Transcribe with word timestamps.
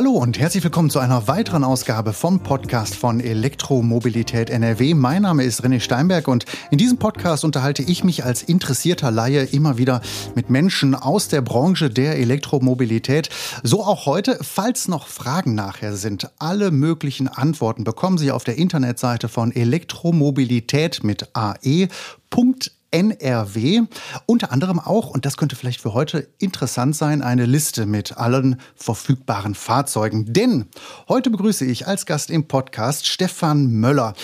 Hallo 0.00 0.12
und 0.12 0.38
herzlich 0.38 0.64
willkommen 0.64 0.88
zu 0.88 0.98
einer 0.98 1.28
weiteren 1.28 1.62
Ausgabe 1.62 2.14
vom 2.14 2.40
Podcast 2.42 2.94
von 2.94 3.20
Elektromobilität 3.20 4.48
NRW. 4.48 4.94
Mein 4.94 5.20
Name 5.20 5.44
ist 5.44 5.62
René 5.62 5.78
Steinberg 5.78 6.26
und 6.26 6.46
in 6.70 6.78
diesem 6.78 6.96
Podcast 6.96 7.44
unterhalte 7.44 7.82
ich 7.82 8.02
mich 8.02 8.24
als 8.24 8.42
interessierter 8.42 9.10
Laie 9.10 9.42
immer 9.42 9.76
wieder 9.76 10.00
mit 10.34 10.48
Menschen 10.48 10.94
aus 10.94 11.28
der 11.28 11.42
Branche 11.42 11.90
der 11.90 12.16
Elektromobilität. 12.16 13.28
So 13.62 13.84
auch 13.84 14.06
heute. 14.06 14.38
Falls 14.40 14.88
noch 14.88 15.06
Fragen 15.06 15.54
nachher 15.54 15.94
sind, 15.94 16.30
alle 16.38 16.70
möglichen 16.70 17.28
Antworten 17.28 17.84
bekommen 17.84 18.16
Sie 18.16 18.30
auf 18.30 18.42
der 18.42 18.56
Internetseite 18.56 19.28
von 19.28 19.54
Elektromobilität 19.54 21.04
mit 21.04 21.28
ae.nrw. 21.34 22.79
NRW. 22.90 23.82
Unter 24.26 24.52
anderem 24.52 24.78
auch, 24.78 25.10
und 25.10 25.24
das 25.26 25.36
könnte 25.36 25.56
vielleicht 25.56 25.80
für 25.80 25.94
heute 25.94 26.28
interessant 26.38 26.96
sein, 26.96 27.22
eine 27.22 27.46
Liste 27.46 27.86
mit 27.86 28.16
allen 28.16 28.60
verfügbaren 28.74 29.54
Fahrzeugen. 29.54 30.32
Denn 30.32 30.66
heute 31.08 31.30
begrüße 31.30 31.64
ich 31.64 31.86
als 31.86 32.06
Gast 32.06 32.30
im 32.30 32.48
Podcast 32.48 33.06
Stefan 33.06 33.68
Möller. 33.72 34.14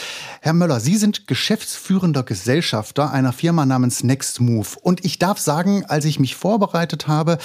Herr 0.41 0.53
Möller, 0.53 0.81
Sie 0.81 0.97
sind 0.97 1.27
geschäftsführender 1.27 2.23
Gesellschafter 2.23 3.11
einer 3.13 3.33
Firma 3.33 3.67
namens 3.67 4.03
Nextmove. 4.03 4.79
Und 4.83 5.05
ich 5.05 5.19
darf 5.19 5.39
sagen, 5.39 5.85
als 5.87 6.05
ich 6.05 6.19
mich 6.19 6.37
vorbereitet 6.37 7.09
habe, 7.09 7.39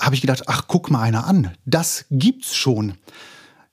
habe 0.00 0.14
ich 0.14 0.20
gedacht, 0.20 0.44
ach, 0.46 0.64
guck 0.66 0.90
mal 0.90 1.02
einer 1.02 1.26
an. 1.26 1.52
Das 1.64 2.06
gibt's 2.10 2.54
schon. 2.54 2.94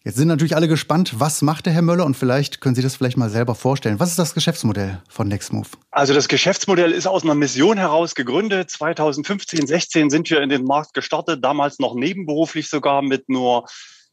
Jetzt 0.06 0.18
sind 0.18 0.28
natürlich 0.28 0.58
alle 0.58 0.68
gespannt, 0.68 1.18
was 1.18 1.42
macht 1.42 1.66
der 1.66 1.72
Herr 1.72 1.82
Möller 1.82 2.06
und 2.06 2.18
vielleicht 2.18 2.60
können 2.60 2.76
Sie 2.76 2.82
das 2.82 2.98
vielleicht 2.98 3.16
mal 3.16 3.30
selber 3.30 3.56
vorstellen. 3.56 4.02
Was 4.02 4.10
ist 4.10 4.20
das 4.20 4.34
Geschäftsmodell 4.34 5.02
von 5.08 5.30
Nextmove? 5.30 5.70
Also 5.92 6.14
das 6.14 6.28
Geschäftsmodell 6.28 6.92
ist 6.92 7.08
aus 7.08 7.24
einer 7.24 7.36
Mission 7.36 7.78
heraus 7.78 8.14
gegründet. 8.14 8.70
2015, 8.70 9.66
16 9.66 10.10
sind 10.10 10.30
wir 10.30 10.42
in 10.42 10.50
den 10.50 10.66
Markt 10.66 10.94
gestartet, 10.94 11.42
damals 11.42 11.80
noch 11.80 11.96
nebenberuflich 11.96 12.70
sogar 12.70 13.02
mit 13.02 13.30
nur 13.30 13.66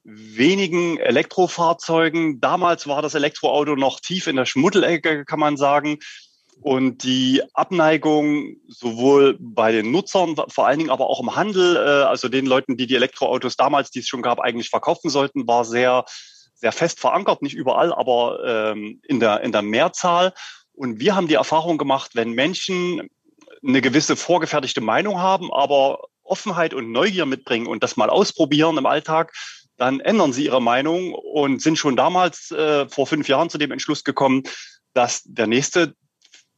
wenigen 0.04 0.96
Elektrofahrzeugen. 0.98 2.40
Damals 2.40 2.86
war 2.86 3.02
das 3.02 3.14
Elektroauto 3.14 3.74
noch 3.74 3.98
tief 3.98 4.28
in 4.28 4.36
der 4.36 4.46
Schmuddelecke, 4.46 5.24
kann 5.24 5.40
man 5.40 5.56
sagen. 5.56 5.98
Und 6.62 7.04
die 7.04 7.42
Abneigung 7.54 8.56
sowohl 8.68 9.36
bei 9.40 9.72
den 9.72 9.90
Nutzern, 9.90 10.36
vor 10.48 10.66
allen 10.66 10.78
Dingen 10.78 10.90
aber 10.90 11.08
auch 11.08 11.20
im 11.20 11.34
Handel, 11.34 11.76
äh, 11.76 12.04
also 12.04 12.28
den 12.28 12.44
Leuten, 12.44 12.76
die 12.76 12.86
die 12.86 12.96
Elektroautos 12.96 13.56
damals, 13.56 13.90
die 13.90 14.00
es 14.00 14.08
schon 14.08 14.22
gab, 14.22 14.40
eigentlich 14.40 14.68
verkaufen 14.68 15.08
sollten, 15.08 15.46
war 15.46 15.64
sehr, 15.64 16.04
sehr 16.54 16.72
fest 16.72 17.00
verankert. 17.00 17.40
Nicht 17.40 17.54
überall, 17.54 17.94
aber 17.94 18.72
ähm, 18.74 19.00
in, 19.04 19.20
der, 19.20 19.40
in 19.40 19.52
der 19.52 19.62
Mehrzahl. 19.62 20.34
Und 20.74 21.00
wir 21.00 21.16
haben 21.16 21.28
die 21.28 21.34
Erfahrung 21.34 21.78
gemacht, 21.78 22.10
wenn 22.14 22.32
Menschen 22.32 23.08
eine 23.66 23.80
gewisse 23.80 24.16
vorgefertigte 24.16 24.80
Meinung 24.82 25.18
haben, 25.18 25.52
aber 25.52 26.04
Offenheit 26.22 26.74
und 26.74 26.92
Neugier 26.92 27.26
mitbringen 27.26 27.66
und 27.66 27.82
das 27.82 27.96
mal 27.96 28.10
ausprobieren 28.10 28.76
im 28.76 28.86
Alltag, 28.86 29.32
dann 29.76 30.00
ändern 30.00 30.32
sie 30.32 30.44
ihre 30.44 30.60
Meinung 30.60 31.14
und 31.14 31.62
sind 31.62 31.78
schon 31.78 31.96
damals 31.96 32.50
äh, 32.50 32.86
vor 32.88 33.06
fünf 33.06 33.28
Jahren 33.28 33.48
zu 33.48 33.56
dem 33.56 33.72
Entschluss 33.72 34.04
gekommen, 34.04 34.42
dass 34.92 35.22
der 35.24 35.46
nächste 35.46 35.94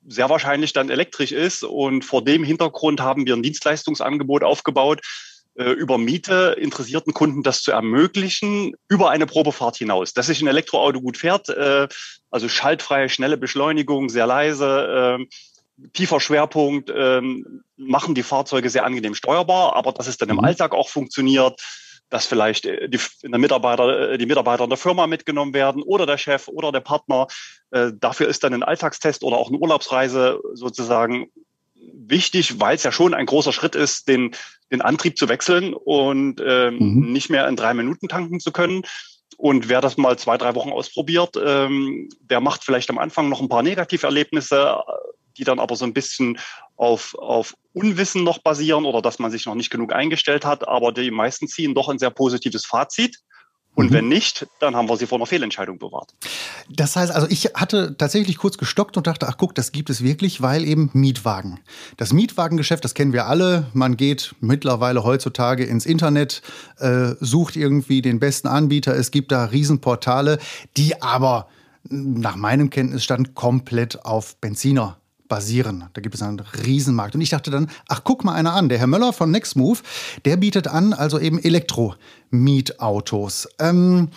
sehr 0.07 0.29
wahrscheinlich 0.29 0.73
dann 0.73 0.91
elektrisch 0.91 1.33
ist. 1.33 1.65
Und 1.65 2.05
vor 2.05 2.25
dem 2.25 2.45
Hintergrund 2.45 3.01
haben 3.01 3.27
wir 3.27 3.35
ein 3.35 3.43
Dienstleistungsangebot 3.43 4.43
aufgebaut, 4.43 5.01
äh, 5.55 5.71
über 5.71 5.99
Miete 5.99 6.57
interessierten 6.59 7.13
Kunden 7.13 7.43
das 7.43 7.63
zu 7.63 7.73
ermöglichen, 7.73 8.75
über 8.89 9.11
eine 9.11 9.27
Probefahrt 9.27 9.77
hinaus. 9.77 10.15
Dass 10.15 10.27
sich 10.27 10.41
ein 10.41 10.47
Elektroauto 10.47 11.01
gut 11.01 11.19
fährt, 11.19 11.49
äh, 11.51 11.89
also 12.31 12.49
schaltfreie, 12.49 13.09
schnelle 13.09 13.37
Beschleunigung, 13.37 14.09
sehr 14.09 14.27
leise, 14.27 15.19
äh, 15.21 15.89
tiefer 15.93 16.21
Schwerpunkt, 16.21 16.91
äh, 16.91 17.21
machen 17.77 18.15
die 18.15 18.23
Fahrzeuge 18.23 18.71
sehr 18.71 18.85
angenehm 18.85 19.15
steuerbar, 19.15 19.77
aber 19.77 19.93
dass 19.93 20.07
es 20.07 20.17
dann 20.17 20.31
im 20.31 20.37
mhm. 20.37 20.45
Alltag 20.45 20.73
auch 20.73 20.89
funktioniert, 20.89 21.61
dass 22.13 22.27
vielleicht 22.27 22.67
äh, 22.67 22.89
die, 22.89 23.01
der 23.23 23.39
Mitarbeiter, 23.39 24.11
äh, 24.13 24.19
die 24.19 24.27
Mitarbeiter 24.27 24.65
in 24.65 24.71
der 24.71 24.79
Firma 24.79 25.07
mitgenommen 25.07 25.55
werden 25.55 25.83
oder 25.83 26.05
der 26.07 26.19
Chef 26.19 26.47
oder 26.47 26.71
der 26.71 26.81
Partner. 26.81 27.27
Äh, 27.71 27.93
dafür 27.99 28.29
ist 28.29 28.45
dann 28.45 28.53
ein 28.53 28.63
Alltagstest 28.63 29.25
oder 29.25 29.39
auch 29.39 29.49
eine 29.49 29.59
Urlaubsreise 29.59 30.39
sozusagen 30.53 31.33
wichtig, 31.75 32.61
weil 32.61 32.77
es 32.77 32.83
ja 32.83 32.93
schon 32.93 33.15
ein 33.15 33.27
großer 33.27 33.53
Schritt 33.53 33.75
ist, 33.75 34.09
den, 34.09 34.33
den 34.71 34.83
Antrieb 34.83 35.17
zu 35.17 35.29
wechseln 35.29 35.73
und 35.73 36.41
ähm, 36.47 36.77
mhm. 36.79 37.13
nicht 37.13 37.31
mehr 37.31 37.49
in 37.49 37.57
drei 37.57 37.73
Minuten 37.73 38.09
tanken 38.09 38.41
zu 38.41 38.53
können. 38.53 38.83
Und 39.39 39.69
wer 39.71 39.81
das 39.81 39.97
mal 39.97 40.19
zwei, 40.19 40.37
drei 40.37 40.55
Wochen 40.55 40.71
ausprobiert, 40.71 41.37
ähm, 41.43 42.11
der 42.21 42.41
macht 42.41 42.63
vielleicht 42.63 42.91
am 42.91 42.99
Anfang 42.99 43.31
noch 43.31 43.41
ein 43.41 43.49
paar 43.49 43.63
Negativerlebnisse, 43.63 44.77
die 45.37 45.45
dann 45.45 45.59
aber 45.59 45.77
so 45.77 45.85
ein 45.85 45.93
bisschen 45.93 46.39
auf, 46.77 47.15
auf 47.19 47.55
Unwissen 47.73 48.25
noch 48.25 48.39
basieren 48.39 48.85
oder 48.85 49.03
dass 49.03 49.19
man 49.19 49.31
sich 49.31 49.47
noch 49.47 49.55
nicht 49.55 49.71
genug 49.71 49.93
eingestellt 49.93 50.45
hat. 50.45 50.67
Aber 50.67 50.93
die 50.93 51.11
meisten 51.11 51.49
ziehen 51.49 51.75
doch 51.75 51.89
ein 51.89 51.99
sehr 51.99 52.11
positives 52.11 52.65
Fazit. 52.67 53.19
Und 53.75 53.91
mhm. 53.91 53.95
wenn 53.95 54.09
nicht, 54.09 54.47
dann 54.61 54.77
haben 54.77 54.89
wir 54.89 54.97
sie 54.99 55.07
vor 55.07 55.17
einer 55.17 55.27
Fehlentscheidung 55.27 55.79
bewahrt. 55.79 56.13
Das 56.69 56.95
heißt, 56.95 57.11
also 57.11 57.27
ich 57.31 57.55
hatte 57.55 57.97
tatsächlich 57.97 58.37
kurz 58.37 58.59
gestockt 58.59 58.99
und 58.99 59.07
dachte, 59.07 59.27
ach 59.29 59.39
guck, 59.39 59.55
das 59.55 59.73
gibt 59.73 59.89
es 59.89 60.03
wirklich, 60.03 60.43
weil 60.43 60.65
eben 60.65 60.91
Mietwagen. 60.93 61.59
Das 61.97 62.13
Mietwagengeschäft, 62.13 62.85
das 62.85 62.93
kennen 62.93 63.15
wir 63.15 63.27
alle. 63.27 63.67
Man 63.73 63.97
geht 63.97 64.35
mittlerweile 64.41 65.05
heutzutage 65.05 65.65
ins 65.65 65.87
Internet, 65.87 66.43
äh, 66.79 67.15
sucht 67.21 67.57
irgendwie 67.57 68.03
den 68.03 68.21
besten 68.21 68.49
Anbieter. 68.49 68.95
Es 68.95 69.11
gibt 69.11 69.33
da 69.33 69.47
Riesenportale, 69.47 70.39
die 70.77 71.01
aber 71.01 71.49
nach 71.89 72.37
meinem 72.37 72.69
Kenntnisstand 72.69 73.35
komplett 73.35 74.05
auf 74.05 74.37
Benziner 74.37 74.99
basieren. 75.33 75.89
Da 75.95 76.03
gibt 76.03 76.15
es 76.15 76.21
einen 76.21 76.41
Riesenmarkt. 76.41 77.15
Und 77.15 77.23
ich 77.23 77.31
dachte 77.31 77.51
dann, 77.51 77.71
ach, 77.89 78.03
guck 78.05 78.23
mal 78.23 78.35
einer 78.35 78.53
an. 78.53 78.69
Der 78.69 78.77
Herr 78.77 78.87
Möller 78.87 79.15
von 79.15 79.31
Nextmove, 79.31 79.83
der 80.27 80.37
bietet 80.37 80.69
an, 80.69 80.93
also 80.93 81.19
eben 81.19 81.43
Elektro-Mietautos. 81.43 83.49
Ähm, 83.59 84.11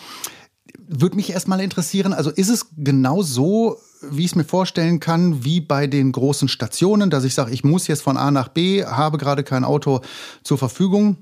würde 0.76 1.16
mich 1.16 1.30
erstmal 1.30 1.62
interessieren, 1.62 2.12
also 2.12 2.28
ist 2.28 2.50
es 2.50 2.66
genau 2.76 3.22
so, 3.22 3.78
wie 4.02 4.26
ich 4.26 4.32
es 4.32 4.34
mir 4.34 4.44
vorstellen 4.44 5.00
kann, 5.00 5.42
wie 5.42 5.62
bei 5.62 5.86
den 5.86 6.12
großen 6.12 6.48
Stationen, 6.48 7.08
dass 7.08 7.24
ich 7.24 7.32
sage, 7.32 7.50
ich 7.50 7.64
muss 7.64 7.86
jetzt 7.86 8.02
von 8.02 8.18
A 8.18 8.30
nach 8.30 8.48
B, 8.48 8.84
habe 8.84 9.16
gerade 9.16 9.42
kein 9.42 9.64
Auto 9.64 10.02
zur 10.42 10.58
Verfügung, 10.58 11.16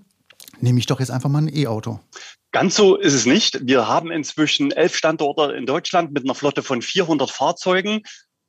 nehme 0.59 0.81
ich 0.81 0.87
doch 0.87 0.99
jetzt 0.99 1.13
einfach 1.13 1.31
mal 1.31 1.43
ein 1.43 1.57
E-Auto. 1.57 2.01
Ganz 2.51 2.75
so 2.75 2.97
ist 2.97 3.15
es 3.15 3.27
nicht. 3.27 3.65
Wir 3.67 3.87
haben 3.87 4.11
inzwischen 4.11 4.73
elf 4.73 4.97
Standorte 4.97 5.55
in 5.57 5.67
Deutschland 5.67 6.13
mit 6.13 6.25
einer 6.25 6.35
Flotte 6.35 6.65
von 6.65 6.83
400 6.83 7.31
Fahrzeugen. 7.31 8.03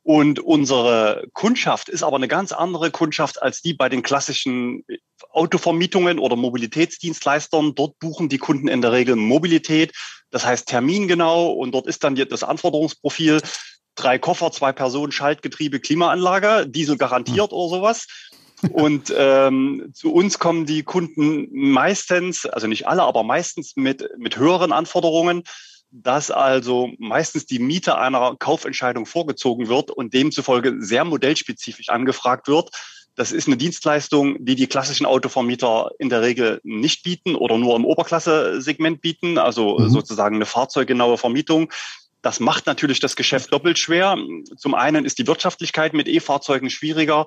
Und 0.06 0.38
unsere 0.38 1.26
Kundschaft 1.32 1.88
ist 1.88 2.04
aber 2.04 2.14
eine 2.14 2.28
ganz 2.28 2.52
andere 2.52 2.92
Kundschaft 2.92 3.42
als 3.42 3.60
die 3.60 3.74
bei 3.74 3.88
den 3.88 4.04
klassischen 4.04 4.84
Autovermietungen 5.30 6.20
oder 6.20 6.36
Mobilitätsdienstleistern. 6.36 7.74
Dort 7.74 7.98
buchen 7.98 8.28
die 8.28 8.38
Kunden 8.38 8.68
in 8.68 8.82
der 8.82 8.92
Regel 8.92 9.16
Mobilität, 9.16 9.92
das 10.30 10.46
heißt 10.46 10.68
termingenau 10.68 11.50
und 11.50 11.72
dort 11.72 11.88
ist 11.88 12.04
dann 12.04 12.14
das 12.14 12.44
Anforderungsprofil 12.44 13.42
drei 13.96 14.20
Koffer, 14.20 14.52
zwei 14.52 14.70
Personen, 14.70 15.10
Schaltgetriebe, 15.10 15.80
Klimaanlage, 15.80 16.68
Diesel 16.68 16.96
garantiert 16.96 17.50
oder 17.50 17.68
sowas. 17.68 18.06
Und 18.70 19.12
ähm, 19.18 19.90
zu 19.92 20.12
uns 20.12 20.38
kommen 20.38 20.66
die 20.66 20.84
Kunden 20.84 21.48
meistens, 21.50 22.46
also 22.46 22.68
nicht 22.68 22.86
alle, 22.86 23.02
aber 23.02 23.24
meistens 23.24 23.74
mit, 23.74 24.08
mit 24.18 24.36
höheren 24.36 24.70
Anforderungen 24.70 25.42
dass 25.90 26.30
also 26.30 26.90
meistens 26.98 27.46
die 27.46 27.58
Miete 27.58 27.98
einer 27.98 28.36
Kaufentscheidung 28.38 29.06
vorgezogen 29.06 29.68
wird 29.68 29.90
und 29.90 30.14
demzufolge 30.14 30.76
sehr 30.80 31.04
modellspezifisch 31.04 31.88
angefragt 31.88 32.48
wird. 32.48 32.70
Das 33.14 33.32
ist 33.32 33.46
eine 33.46 33.56
Dienstleistung, 33.56 34.44
die 34.44 34.56
die 34.56 34.66
klassischen 34.66 35.06
Autovermieter 35.06 35.90
in 35.98 36.10
der 36.10 36.20
Regel 36.20 36.60
nicht 36.64 37.02
bieten 37.02 37.34
oder 37.34 37.56
nur 37.56 37.74
im 37.74 37.86
Oberklasse-Segment 37.86 39.00
bieten, 39.00 39.38
also 39.38 39.78
mhm. 39.78 39.88
sozusagen 39.88 40.36
eine 40.36 40.44
fahrzeuggenaue 40.44 41.16
Vermietung. 41.16 41.72
Das 42.20 42.40
macht 42.40 42.66
natürlich 42.66 43.00
das 43.00 43.16
Geschäft 43.16 43.52
doppelt 43.52 43.78
schwer. 43.78 44.16
Zum 44.56 44.74
einen 44.74 45.04
ist 45.04 45.18
die 45.18 45.26
Wirtschaftlichkeit 45.26 45.94
mit 45.94 46.08
E-Fahrzeugen 46.08 46.70
schwieriger 46.70 47.26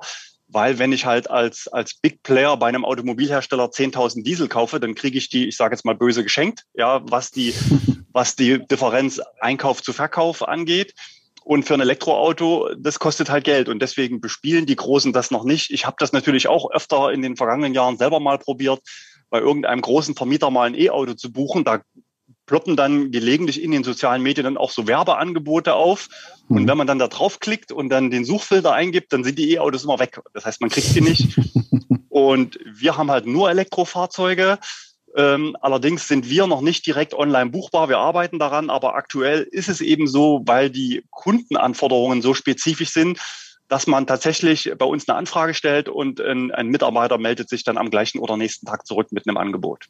weil 0.52 0.80
wenn 0.80 0.92
ich 0.92 1.06
halt 1.06 1.30
als, 1.30 1.68
als 1.68 1.96
Big 1.96 2.24
Player 2.24 2.58
bei 2.58 2.68
einem 2.68 2.84
Automobilhersteller 2.84 3.66
10.000 3.66 4.24
Diesel 4.24 4.48
kaufe, 4.48 4.80
dann 4.80 4.96
kriege 4.96 5.18
ich 5.18 5.30
die, 5.30 5.48
ich 5.48 5.56
sage 5.56 5.76
jetzt 5.76 5.86
mal 5.86 5.96
böse 5.96 6.24
geschenkt, 6.24 6.66
ja, 6.74 7.02
was 7.10 7.32
die, 7.32 7.54
was 8.14 8.36
die 8.36 8.66
Differenz 8.68 9.22
Einkauf 9.40 9.82
zu 9.82 9.94
Verkauf 9.94 10.48
angeht. 10.48 10.94
Und 11.44 11.64
für 11.64 11.74
ein 11.74 11.82
Elektroauto, 11.82 12.70
das 12.78 13.00
kostet 13.00 13.30
halt 13.30 13.44
Geld. 13.44 13.70
Und 13.70 13.82
deswegen 13.82 14.22
bespielen 14.22 14.66
die 14.66 14.76
Großen 14.76 15.14
das 15.14 15.32
noch 15.32 15.44
nicht. 15.44 15.72
Ich 15.72 15.86
habe 15.86 15.96
das 16.00 16.12
natürlich 16.12 16.48
auch 16.48 16.70
öfter 16.72 17.12
in 17.12 17.22
den 17.22 17.38
vergangenen 17.38 17.74
Jahren 17.74 17.98
selber 17.98 18.20
mal 18.20 18.38
probiert, 18.38 18.82
bei 19.30 19.40
irgendeinem 19.40 19.82
großen 19.82 20.16
Vermieter 20.16 20.52
mal 20.52 20.68
ein 20.68 20.76
E-Auto 20.76 21.14
zu 21.14 21.32
buchen. 21.32 21.64
Da 21.64 21.82
ploppen 22.50 22.76
dann 22.76 23.12
gelegentlich 23.12 23.62
in 23.62 23.70
den 23.70 23.84
sozialen 23.84 24.24
Medien 24.24 24.44
dann 24.44 24.58
auch 24.58 24.72
so 24.72 24.88
Werbeangebote 24.88 25.76
auf. 25.76 26.10
Und 26.50 26.64
mhm. 26.64 26.68
wenn 26.68 26.78
man 26.80 26.88
dann 26.88 26.98
da 26.98 27.08
draufklickt 27.08 27.72
und 27.72 27.90
dann 27.90 28.10
den 28.10 28.26
Suchfilter 28.26 28.74
eingibt, 28.74 29.14
dann 29.14 29.24
sind 29.24 29.38
die 29.38 29.54
E-Autos 29.54 29.84
immer 29.84 30.00
weg. 30.00 30.20
Das 30.34 30.46
heißt, 30.46 30.60
man 30.60 30.72
kriegt 30.72 30.88
sie 30.88 31.02
nicht. 31.02 31.40
und 32.10 32.60
wir 32.66 32.98
haben 32.98 33.12
halt 33.12 33.28
nur 33.28 33.52
Elektrofahrzeuge. 33.52 34.58
Ähm, 35.16 35.56
allerdings 35.62 36.08
sind 36.08 36.28
wir 36.28 36.48
noch 36.48 36.62
nicht 36.62 36.88
direkt 36.88 37.14
online 37.14 37.52
buchbar. 37.52 37.88
Wir 37.88 38.00
arbeiten 38.00 38.40
daran, 38.40 38.72
aber 38.72 38.96
aktuell 38.96 39.48
ist 39.52 39.70
es 39.70 39.80
eben 39.80 40.08
so, 40.08 40.42
weil 40.46 40.72
die 40.72 41.04
Kundenanforderungen 41.12 42.24
so 42.24 42.34
spezifisch 42.34 42.90
sind, 42.90 43.20
dass 43.68 43.86
man 43.86 44.08
tatsächlich 44.08 44.74
bei 44.76 44.86
uns 44.86 45.08
eine 45.08 45.20
Anfrage 45.20 45.54
stellt 45.54 45.88
und 45.88 46.20
ein, 46.20 46.52
ein 46.52 46.70
Mitarbeiter 46.70 47.20
meldet 47.20 47.48
sich 47.48 47.64
dann 47.64 47.78
am 47.78 47.92
gleichen 47.92 48.18
oder 48.18 48.38
nächsten 48.38 48.66
Tag 48.66 48.88
zurück 48.88 49.12
mit 49.12 49.28
einem 49.28 49.38
Angebot. 49.38 49.86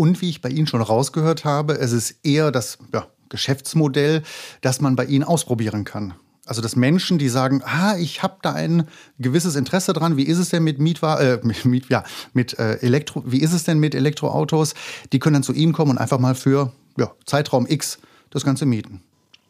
Und 0.00 0.22
wie 0.22 0.30
ich 0.30 0.40
bei 0.40 0.48
Ihnen 0.48 0.66
schon 0.66 0.80
rausgehört 0.80 1.44
habe, 1.44 1.74
es 1.74 1.92
ist 1.92 2.24
eher 2.24 2.50
das 2.50 2.78
ja, 2.94 3.06
Geschäftsmodell, 3.28 4.22
das 4.62 4.80
man 4.80 4.96
bei 4.96 5.04
Ihnen 5.04 5.24
ausprobieren 5.24 5.84
kann. 5.84 6.14
Also 6.46 6.62
dass 6.62 6.74
Menschen, 6.74 7.18
die 7.18 7.28
sagen, 7.28 7.60
ah, 7.66 7.98
ich 7.98 8.22
habe 8.22 8.36
da 8.40 8.54
ein 8.54 8.88
gewisses 9.18 9.56
Interesse 9.56 9.92
dran, 9.92 10.16
wie 10.16 10.22
ist 10.22 10.38
es 10.38 10.48
denn 10.48 10.64
mit 10.64 10.78
Mietwa 10.78 11.20
äh, 11.20 11.40
mit, 11.64 11.90
ja, 11.90 12.02
mit 12.32 12.58
äh, 12.58 12.76
Elektro, 12.76 13.24
wie 13.26 13.42
ist 13.42 13.52
es 13.52 13.64
denn 13.64 13.78
mit 13.78 13.94
Elektroautos? 13.94 14.72
Die 15.12 15.18
können 15.18 15.34
dann 15.34 15.42
zu 15.42 15.52
Ihnen 15.52 15.74
kommen 15.74 15.90
und 15.90 15.98
einfach 15.98 16.18
mal 16.18 16.34
für 16.34 16.72
ja, 16.96 17.10
Zeitraum 17.26 17.66
X 17.68 17.98
das 18.30 18.42
Ganze 18.42 18.64
mieten. 18.64 19.02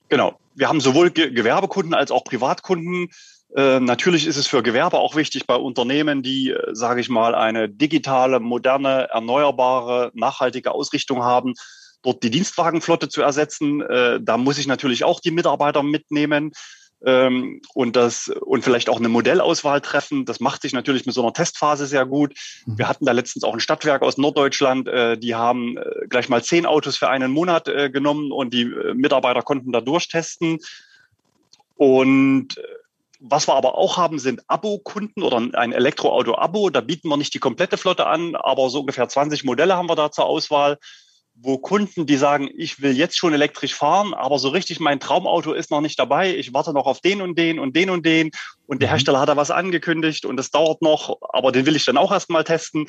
Genau. 0.09 0.37
Wir 0.57 0.69
haben 0.69 0.81
sowohl 0.81 1.13
Ge 1.13 1.31
Gewerbekunden 1.31 1.95
als 1.95 2.11
auch 2.11 2.25
Privatkunden. 2.25 3.11
Äh, 3.57 3.81
natürlich 3.81 4.27
ist 4.27 4.37
es 4.37 4.47
für 4.47 4.63
Gewerbe 4.63 4.99
auch 4.99 5.17
wichtig 5.17 5.47
bei 5.47 5.57
Unternehmen, 5.57 6.23
die, 6.23 6.51
äh, 6.51 6.75
sage 6.75 7.01
ich 7.01 7.09
mal, 7.09 7.35
eine 7.35 7.69
digitale, 7.69 8.39
moderne, 8.39 9.09
erneuerbare, 9.11 10.13
nachhaltige 10.15 10.73
Ausrichtung 10.73 11.25
haben, 11.25 11.55
dort 12.03 12.23
die 12.23 12.31
Dienstwagenflotte 12.31 13.09
zu 13.09 13.23
ersetzen. 13.23 13.81
Äh, 13.81 14.21
da 14.23 14.37
muss 14.37 14.59
ich 14.59 14.69
natürlich 14.69 15.03
auch 15.03 15.21
die 15.21 15.33
Mitarbeiter 15.33 15.83
mitnehmen 15.83 16.53
ähm, 17.05 17.61
und 17.75 17.97
das 17.97 18.29
und 18.29 18.63
vielleicht 18.63 18.89
auch 18.89 18.99
eine 18.99 19.09
Modellauswahl 19.09 19.81
treffen. 19.81 20.27
Das 20.27 20.39
macht 20.39 20.63
sich 20.63 20.73
natürlich 20.73 21.05
mit 21.05 21.17
so 21.17 21.23
einer 21.23 21.33
Testphase 21.33 21.87
sehr 21.87 22.07
gut. 22.07 22.35
Mhm. 22.67 22.79
Wir 22.79 22.89
hatten 22.89 23.05
da 23.05 23.11
letztens 23.11 23.43
auch 23.43 23.55
ein 23.55 23.61
Stadtwerk 23.61 24.03
aus 24.03 24.17
Norddeutschland, 24.17 24.87
äh, 24.87 25.19
die 25.19 25.35
haben 25.35 25.77
äh, 25.77 26.07
gleich 26.09 26.29
mal 26.29 26.45
zehn 26.45 26.67
Autos 26.67 26.97
für 26.97 27.09
einen 27.09 27.33
Monat 27.33 27.65
genommen 27.93 28.31
und 28.31 28.55
die 28.55 28.65
Mitarbeiter 28.95 29.43
konnten 29.43 29.73
da 29.73 29.81
durchtesten. 29.81 30.59
Und 31.77 32.57
was 33.21 33.47
wir 33.47 33.55
aber 33.55 33.77
auch 33.77 33.97
haben, 33.97 34.19
sind 34.19 34.43
Abo-Kunden 34.49 35.23
oder 35.23 35.37
ein 35.37 35.73
Elektroauto-Abo. 35.73 36.71
Da 36.71 36.81
bieten 36.81 37.09
wir 37.09 37.17
nicht 37.17 37.35
die 37.35 37.39
komplette 37.39 37.77
Flotte 37.77 38.07
an, 38.07 38.35
aber 38.35 38.71
so 38.71 38.81
ungefähr 38.81 39.09
20 39.09 39.45
Modelle 39.45 39.77
haben 39.77 39.89
wir 39.89 39.97
da 39.97 40.11
zur 40.11 40.27
Auswahl 40.27 40.79
wo 41.43 41.59
Kunden, 41.59 42.07
die 42.07 42.17
sagen, 42.17 42.51
ich 42.55 42.83
will 42.83 42.97
jetzt 42.97 43.17
schon 43.17 43.33
elektrisch 43.33 43.75
fahren, 43.75 44.15
aber 44.15 44.39
so 44.39 44.49
richtig 44.49 44.81
mein 44.81 45.01
Traumauto 45.01 45.53
ist 45.53 45.71
noch 45.71 45.81
nicht 45.81 45.99
dabei. 45.99 46.37
Ich 46.37 46.53
warte 46.53 46.73
noch 46.73 46.87
auf 46.87 47.01
den 47.01 47.23
und 47.23 47.39
den 47.39 47.59
und 47.59 47.75
den 47.77 47.91
und 47.91 48.05
den 48.05 48.31
und 48.67 48.83
der 48.83 48.89
mhm. 48.89 48.93
Hersteller 48.93 49.21
hat 49.21 49.29
da 49.29 49.37
was 49.37 49.51
angekündigt 49.51 50.25
und 50.27 50.37
das 50.37 50.51
dauert 50.51 50.83
noch, 50.83 51.19
aber 51.33 51.53
den 51.53 51.67
will 51.67 51.77
ich 51.77 51.85
dann 51.85 51.97
auch 51.97 52.13
erstmal 52.13 52.45
testen. 52.45 52.87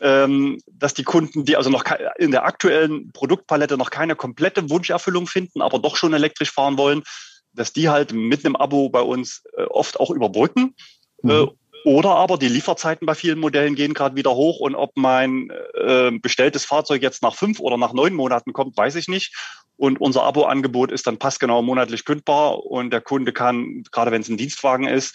Ähm, 0.00 0.58
dass 0.66 0.92
die 0.94 1.04
Kunden, 1.04 1.44
die 1.44 1.56
also 1.56 1.70
noch 1.70 1.84
in 2.18 2.32
der 2.32 2.44
aktuellen 2.44 3.12
Produktpalette 3.12 3.76
noch 3.76 3.90
keine 3.90 4.16
komplette 4.16 4.68
Wunscherfüllung 4.68 5.28
finden, 5.28 5.62
aber 5.62 5.78
doch 5.78 5.94
schon 5.94 6.14
elektrisch 6.14 6.50
fahren 6.50 6.76
wollen, 6.76 7.04
dass 7.54 7.72
die 7.72 7.88
halt 7.88 8.12
mit 8.12 8.44
einem 8.44 8.56
Abo 8.56 8.88
bei 8.88 9.00
uns 9.00 9.44
äh, 9.56 9.62
oft 9.64 9.98
auch 9.98 10.10
überbrücken. 10.10 10.74
Mhm. 11.22 11.30
Äh, 11.30 11.46
oder 11.84 12.10
aber 12.10 12.38
die 12.38 12.48
Lieferzeiten 12.48 13.06
bei 13.06 13.14
vielen 13.14 13.38
Modellen 13.38 13.74
gehen 13.74 13.92
gerade 13.92 14.16
wieder 14.16 14.34
hoch 14.34 14.58
und 14.58 14.74
ob 14.74 14.92
mein 14.96 15.50
äh, 15.74 16.10
bestelltes 16.12 16.64
Fahrzeug 16.64 17.02
jetzt 17.02 17.22
nach 17.22 17.34
fünf 17.34 17.60
oder 17.60 17.76
nach 17.76 17.92
neun 17.92 18.14
Monaten 18.14 18.54
kommt, 18.54 18.76
weiß 18.76 18.94
ich 18.94 19.06
nicht. 19.06 19.34
Und 19.76 20.00
unser 20.00 20.22
Abo-Angebot 20.22 20.90
ist 20.92 21.06
dann 21.06 21.18
passgenau 21.18 21.60
monatlich 21.60 22.04
kündbar 22.04 22.64
und 22.64 22.90
der 22.90 23.00
Kunde 23.00 23.32
kann, 23.32 23.82
gerade 23.92 24.12
wenn 24.12 24.22
es 24.22 24.28
ein 24.28 24.36
Dienstwagen 24.36 24.86
ist, 24.86 25.14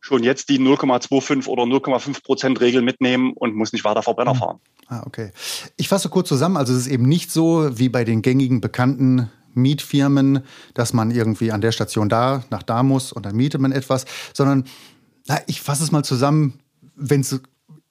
schon 0.00 0.22
jetzt 0.22 0.48
die 0.48 0.58
0,25 0.58 1.46
oder 1.46 1.62
0,5 1.62 2.22
Prozent 2.22 2.60
Regel 2.60 2.82
mitnehmen 2.82 3.32
und 3.34 3.54
muss 3.54 3.72
nicht 3.72 3.84
weiter 3.84 4.02
Verbrenner 4.02 4.32
hm. 4.32 4.38
fahren. 4.38 4.60
Ah, 4.88 5.02
okay. 5.06 5.30
Ich 5.76 5.88
fasse 5.88 6.08
kurz 6.08 6.28
zusammen. 6.28 6.56
Also 6.56 6.72
es 6.72 6.80
ist 6.80 6.86
eben 6.88 7.08
nicht 7.08 7.30
so 7.30 7.78
wie 7.78 7.88
bei 7.88 8.04
den 8.04 8.22
gängigen 8.22 8.60
bekannten 8.60 9.30
Mietfirmen, 9.54 10.44
dass 10.74 10.92
man 10.92 11.10
irgendwie 11.10 11.52
an 11.52 11.60
der 11.60 11.72
Station 11.72 12.08
da 12.08 12.44
nach 12.50 12.62
da 12.62 12.82
muss 12.82 13.12
und 13.12 13.26
dann 13.26 13.36
mietet 13.36 13.60
man 13.60 13.72
etwas, 13.72 14.04
sondern 14.32 14.64
na, 15.26 15.38
ich 15.46 15.60
fasse 15.60 15.84
es 15.84 15.92
mal 15.92 16.04
zusammen, 16.04 16.60
wenn 16.96 17.20
es 17.20 17.40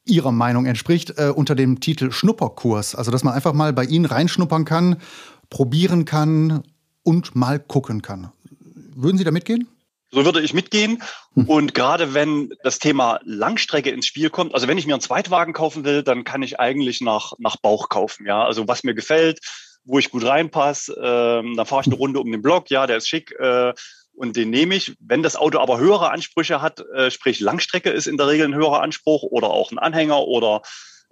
Ihrer 0.05 0.31
Meinung 0.31 0.65
entspricht, 0.65 1.13
äh, 1.17 1.31
unter 1.35 1.55
dem 1.55 1.79
Titel 1.79 2.11
Schnupperkurs. 2.11 2.95
Also, 2.95 3.11
dass 3.11 3.23
man 3.23 3.33
einfach 3.33 3.53
mal 3.53 3.73
bei 3.73 3.83
Ihnen 3.83 4.05
reinschnuppern 4.05 4.65
kann, 4.65 4.97
probieren 5.49 6.05
kann 6.05 6.63
und 7.03 7.35
mal 7.35 7.59
gucken 7.59 8.01
kann. 8.01 8.31
Würden 8.95 9.17
Sie 9.17 9.23
da 9.23 9.31
mitgehen? 9.31 9.67
So 10.11 10.25
würde 10.25 10.41
ich 10.41 10.55
mitgehen. 10.55 11.03
Und 11.35 11.75
gerade 11.75 12.15
wenn 12.15 12.51
das 12.63 12.79
Thema 12.79 13.19
Langstrecke 13.23 13.91
ins 13.91 14.07
Spiel 14.07 14.31
kommt, 14.31 14.55
also 14.55 14.67
wenn 14.67 14.77
ich 14.79 14.87
mir 14.87 14.93
einen 14.93 15.01
Zweitwagen 15.01 15.53
kaufen 15.53 15.85
will, 15.85 16.01
dann 16.01 16.23
kann 16.23 16.41
ich 16.41 16.59
eigentlich 16.59 16.99
nach, 17.01 17.33
nach 17.37 17.57
Bauch 17.57 17.89
kaufen. 17.89 18.25
Ja, 18.25 18.43
also 18.43 18.67
was 18.67 18.83
mir 18.83 18.95
gefällt, 18.95 19.39
wo 19.89 19.97
ich 19.97 20.11
gut 20.11 20.23
reinpasse, 20.23 20.93
ähm, 21.01 21.57
dann 21.57 21.65
fahre 21.65 21.81
ich 21.81 21.87
eine 21.87 21.95
Runde 21.95 22.19
um 22.19 22.31
den 22.31 22.41
Block. 22.41 22.69
Ja, 22.69 22.85
der 22.85 22.97
ist 22.97 23.09
schick. 23.09 23.31
Äh, 23.39 23.73
und 24.13 24.35
den 24.35 24.49
nehme 24.49 24.75
ich. 24.75 24.95
Wenn 24.99 25.23
das 25.23 25.35
Auto 25.35 25.59
aber 25.59 25.79
höhere 25.79 26.11
Ansprüche 26.11 26.61
hat, 26.61 26.81
äh, 26.93 27.09
sprich 27.09 27.39
Langstrecke 27.39 27.89
ist 27.89 28.05
in 28.05 28.17
der 28.17 28.27
Regel 28.27 28.45
ein 28.45 28.55
höherer 28.55 28.81
Anspruch 28.81 29.23
oder 29.23 29.49
auch 29.49 29.71
ein 29.71 29.79
Anhänger 29.79 30.19
oder 30.19 30.61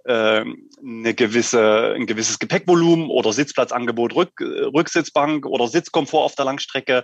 äh, 0.04 0.44
eine 0.84 1.14
gewisse, 1.14 1.94
ein 1.96 2.06
gewisses 2.06 2.38
Gepäckvolumen 2.38 3.08
oder 3.08 3.32
Sitzplatzangebot, 3.32 4.14
Rück, 4.14 4.40
Rücksitzbank 4.40 5.44
oder 5.46 5.66
Sitzkomfort 5.66 6.24
auf 6.24 6.34
der 6.36 6.44
Langstrecke, 6.44 7.02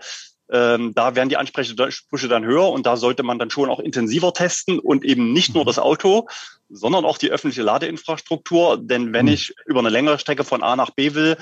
ähm, 0.51 0.93
da 0.95 1.15
werden 1.15 1.29
die 1.29 1.37
Ansprüche 1.37 2.29
dann 2.29 2.45
höher 2.45 2.71
und 2.71 2.85
da 2.87 2.97
sollte 2.97 3.23
man 3.23 3.39
dann 3.39 3.51
schon 3.51 3.71
auch 3.71 3.81
intensiver 3.81 4.33
testen 4.33 4.79
und 4.79 5.05
eben 5.05 5.33
nicht 5.33 5.55
nur 5.55 5.65
mhm. 5.65 5.69
das 5.69 5.79
Auto, 5.79 6.29
sondern 6.69 7.05
auch 7.05 7.19
die 7.19 7.31
öffentliche 7.31 7.63
Ladeinfrastruktur. 7.63 8.79
Denn 8.81 9.13
wenn 9.13 9.27
mhm. 9.27 9.33
ich 9.33 9.55
über 9.67 9.81
eine 9.81 9.89
längere 9.89 10.19
Strecke 10.19 10.45
von 10.45 10.63
A 10.63 10.77
nach 10.77 10.91
B 10.91 11.15
will, 11.15 11.37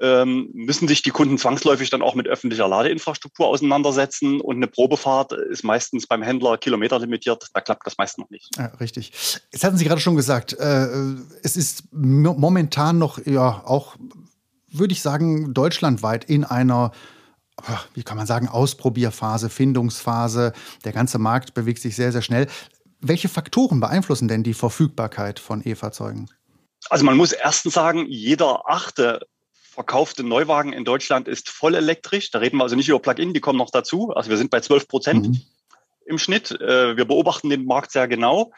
ähm, 0.00 0.50
müssen 0.52 0.88
sich 0.88 1.02
die 1.02 1.10
Kunden 1.10 1.38
zwangsläufig 1.38 1.90
dann 1.90 2.02
auch 2.02 2.14
mit 2.14 2.26
öffentlicher 2.28 2.68
Ladeinfrastruktur 2.68 3.46
auseinandersetzen 3.46 4.40
und 4.40 4.56
eine 4.56 4.66
Probefahrt 4.66 5.32
ist 5.32 5.64
meistens 5.64 6.06
beim 6.06 6.22
Händler 6.22 6.58
kilometerlimitiert. 6.58 7.48
Da 7.54 7.60
klappt 7.60 7.86
das 7.86 7.96
meist 7.96 8.18
noch 8.18 8.28
nicht. 8.30 8.50
Ja, 8.56 8.66
richtig. 8.80 9.12
Jetzt 9.50 9.64
hatten 9.64 9.76
Sie 9.76 9.84
gerade 9.84 10.00
schon 10.00 10.16
gesagt, 10.16 10.52
äh, 10.54 10.86
es 11.42 11.56
ist 11.56 11.84
momentan 11.92 12.98
noch 12.98 13.24
ja 13.24 13.62
auch, 13.64 13.96
würde 14.70 14.92
ich 14.92 15.00
sagen, 15.00 15.54
deutschlandweit 15.54 16.24
in 16.24 16.44
einer 16.44 16.92
wie 17.94 18.02
kann 18.02 18.16
man 18.16 18.26
sagen, 18.26 18.48
Ausprobierphase, 18.48 19.48
Findungsphase. 19.48 20.52
Der 20.84 20.92
ganze 20.92 21.18
Markt 21.18 21.54
bewegt 21.54 21.80
sich 21.80 21.96
sehr, 21.96 22.12
sehr 22.12 22.22
schnell. 22.22 22.48
Welche 23.00 23.28
Faktoren 23.28 23.80
beeinflussen 23.80 24.28
denn 24.28 24.42
die 24.42 24.54
Verfügbarkeit 24.54 25.38
von 25.38 25.66
E-Fahrzeugen? 25.66 26.28
Also 26.90 27.04
man 27.04 27.16
muss 27.16 27.32
erstens 27.32 27.74
sagen, 27.74 28.06
jeder 28.08 28.68
achte 28.68 29.26
verkaufte 29.76 30.24
Neuwagen 30.24 30.72
in 30.72 30.84
Deutschland 30.84 31.28
ist 31.28 31.50
voll 31.50 31.74
elektrisch. 31.74 32.30
Da 32.30 32.38
reden 32.38 32.56
wir 32.56 32.62
also 32.62 32.76
nicht 32.76 32.88
über 32.88 32.98
Plug-in, 32.98 33.34
die 33.34 33.40
kommen 33.40 33.58
noch 33.58 33.70
dazu. 33.70 34.10
Also 34.14 34.30
wir 34.30 34.38
sind 34.38 34.50
bei 34.50 34.60
12 34.60 34.88
Prozent 34.88 35.28
mhm. 35.28 35.40
im 36.06 36.18
Schnitt. 36.18 36.50
Äh, 36.50 36.96
wir 36.96 37.04
beobachten 37.04 37.50
den 37.50 37.66
Markt 37.66 37.92
sehr 37.92 38.08
genau. 38.08 38.52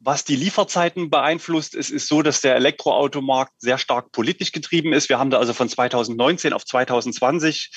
Was 0.00 0.24
die 0.24 0.36
Lieferzeiten 0.36 1.10
beeinflusst, 1.10 1.74
ist, 1.74 1.90
ist 1.90 2.06
so, 2.08 2.22
dass 2.22 2.40
der 2.40 2.54
Elektroautomarkt 2.56 3.52
sehr 3.58 3.78
stark 3.78 4.12
politisch 4.12 4.52
getrieben 4.52 4.92
ist. 4.92 5.08
Wir 5.08 5.18
haben 5.18 5.30
da 5.30 5.38
also 5.38 5.52
von 5.52 5.68
2019 5.68 6.52
auf 6.52 6.64
2020 6.64 7.70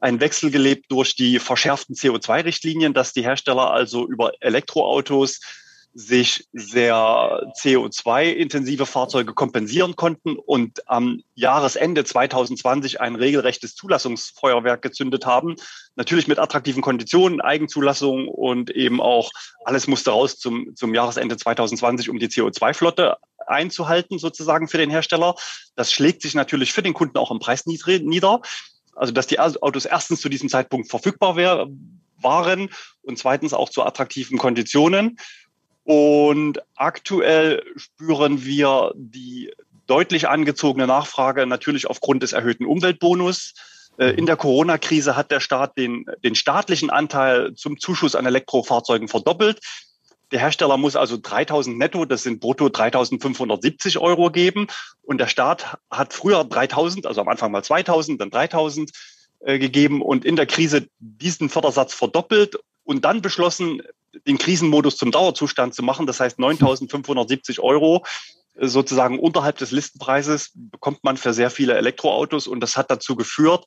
einen 0.00 0.20
Wechsel 0.20 0.50
gelebt 0.50 0.86
durch 0.88 1.14
die 1.14 1.38
verschärften 1.38 1.94
CO2-Richtlinien, 1.94 2.92
dass 2.92 3.12
die 3.12 3.22
Hersteller 3.22 3.70
also 3.70 4.06
über 4.06 4.32
Elektroautos 4.40 5.40
sich 5.98 6.46
sehr 6.52 6.84
CO2-intensive 7.58 8.84
Fahrzeuge 8.84 9.32
kompensieren 9.32 9.96
konnten 9.96 10.36
und 10.36 10.86
am 10.90 11.22
Jahresende 11.34 12.04
2020 12.04 13.00
ein 13.00 13.14
regelrechtes 13.14 13.74
Zulassungsfeuerwerk 13.74 14.82
gezündet 14.82 15.24
haben. 15.24 15.56
Natürlich 15.94 16.28
mit 16.28 16.38
attraktiven 16.38 16.82
Konditionen, 16.82 17.40
Eigenzulassung 17.40 18.28
und 18.28 18.68
eben 18.70 19.00
auch 19.00 19.30
alles 19.64 19.86
musste 19.86 20.10
raus 20.10 20.36
zum, 20.38 20.76
zum 20.76 20.94
Jahresende 20.94 21.38
2020, 21.38 22.10
um 22.10 22.18
die 22.18 22.28
CO2-Flotte 22.28 23.16
einzuhalten, 23.46 24.18
sozusagen 24.18 24.68
für 24.68 24.78
den 24.78 24.90
Hersteller. 24.90 25.34
Das 25.76 25.90
schlägt 25.90 26.20
sich 26.20 26.34
natürlich 26.34 26.74
für 26.74 26.82
den 26.82 26.92
Kunden 26.92 27.16
auch 27.16 27.30
im 27.30 27.38
Preis 27.38 27.64
nieder. 27.64 28.42
Also, 28.94 29.14
dass 29.14 29.26
die 29.26 29.40
Autos 29.40 29.86
erstens 29.86 30.20
zu 30.20 30.28
diesem 30.28 30.50
Zeitpunkt 30.50 30.90
verfügbar 30.90 31.36
wär, 31.36 31.68
waren 32.20 32.70
und 33.02 33.18
zweitens 33.18 33.52
auch 33.52 33.68
zu 33.68 33.82
attraktiven 33.82 34.38
Konditionen. 34.38 35.18
Und 35.86 36.60
aktuell 36.74 37.62
spüren 37.76 38.44
wir 38.44 38.92
die 38.96 39.52
deutlich 39.86 40.28
angezogene 40.28 40.88
Nachfrage 40.88 41.46
natürlich 41.46 41.86
aufgrund 41.86 42.24
des 42.24 42.32
erhöhten 42.32 42.66
Umweltbonus. 42.66 43.54
Äh, 43.96 44.08
in 44.08 44.26
der 44.26 44.36
Corona-Krise 44.36 45.14
hat 45.14 45.30
der 45.30 45.38
Staat 45.38 45.78
den, 45.78 46.04
den 46.24 46.34
staatlichen 46.34 46.90
Anteil 46.90 47.54
zum 47.54 47.78
Zuschuss 47.78 48.16
an 48.16 48.26
Elektrofahrzeugen 48.26 49.06
verdoppelt. 49.06 49.60
Der 50.32 50.40
Hersteller 50.40 50.76
muss 50.76 50.96
also 50.96 51.18
3000 51.22 51.78
netto, 51.78 52.04
das 52.04 52.24
sind 52.24 52.40
brutto 52.40 52.68
3570 52.68 53.98
Euro 54.00 54.32
geben. 54.32 54.66
Und 55.02 55.18
der 55.18 55.28
Staat 55.28 55.78
hat 55.88 56.12
früher 56.12 56.42
3000, 56.42 57.06
also 57.06 57.20
am 57.20 57.28
Anfang 57.28 57.52
mal 57.52 57.62
2000, 57.62 58.20
dann 58.20 58.30
3000 58.30 58.90
äh, 59.38 59.60
gegeben 59.60 60.02
und 60.02 60.24
in 60.24 60.34
der 60.34 60.46
Krise 60.46 60.88
diesen 60.98 61.48
Fördersatz 61.48 61.94
verdoppelt 61.94 62.58
und 62.82 63.04
dann 63.04 63.22
beschlossen, 63.22 63.82
den 64.26 64.38
Krisenmodus 64.38 64.96
zum 64.96 65.10
Dauerzustand 65.10 65.74
zu 65.74 65.82
machen. 65.82 66.06
Das 66.06 66.20
heißt, 66.20 66.38
9.570 66.38 67.60
Euro 67.60 68.04
äh, 68.54 68.66
sozusagen 68.66 69.18
unterhalb 69.18 69.58
des 69.58 69.70
Listenpreises 69.70 70.52
bekommt 70.54 71.04
man 71.04 71.16
für 71.16 71.32
sehr 71.32 71.50
viele 71.50 71.74
Elektroautos 71.74 72.46
und 72.46 72.60
das 72.60 72.76
hat 72.76 72.90
dazu 72.90 73.16
geführt, 73.16 73.66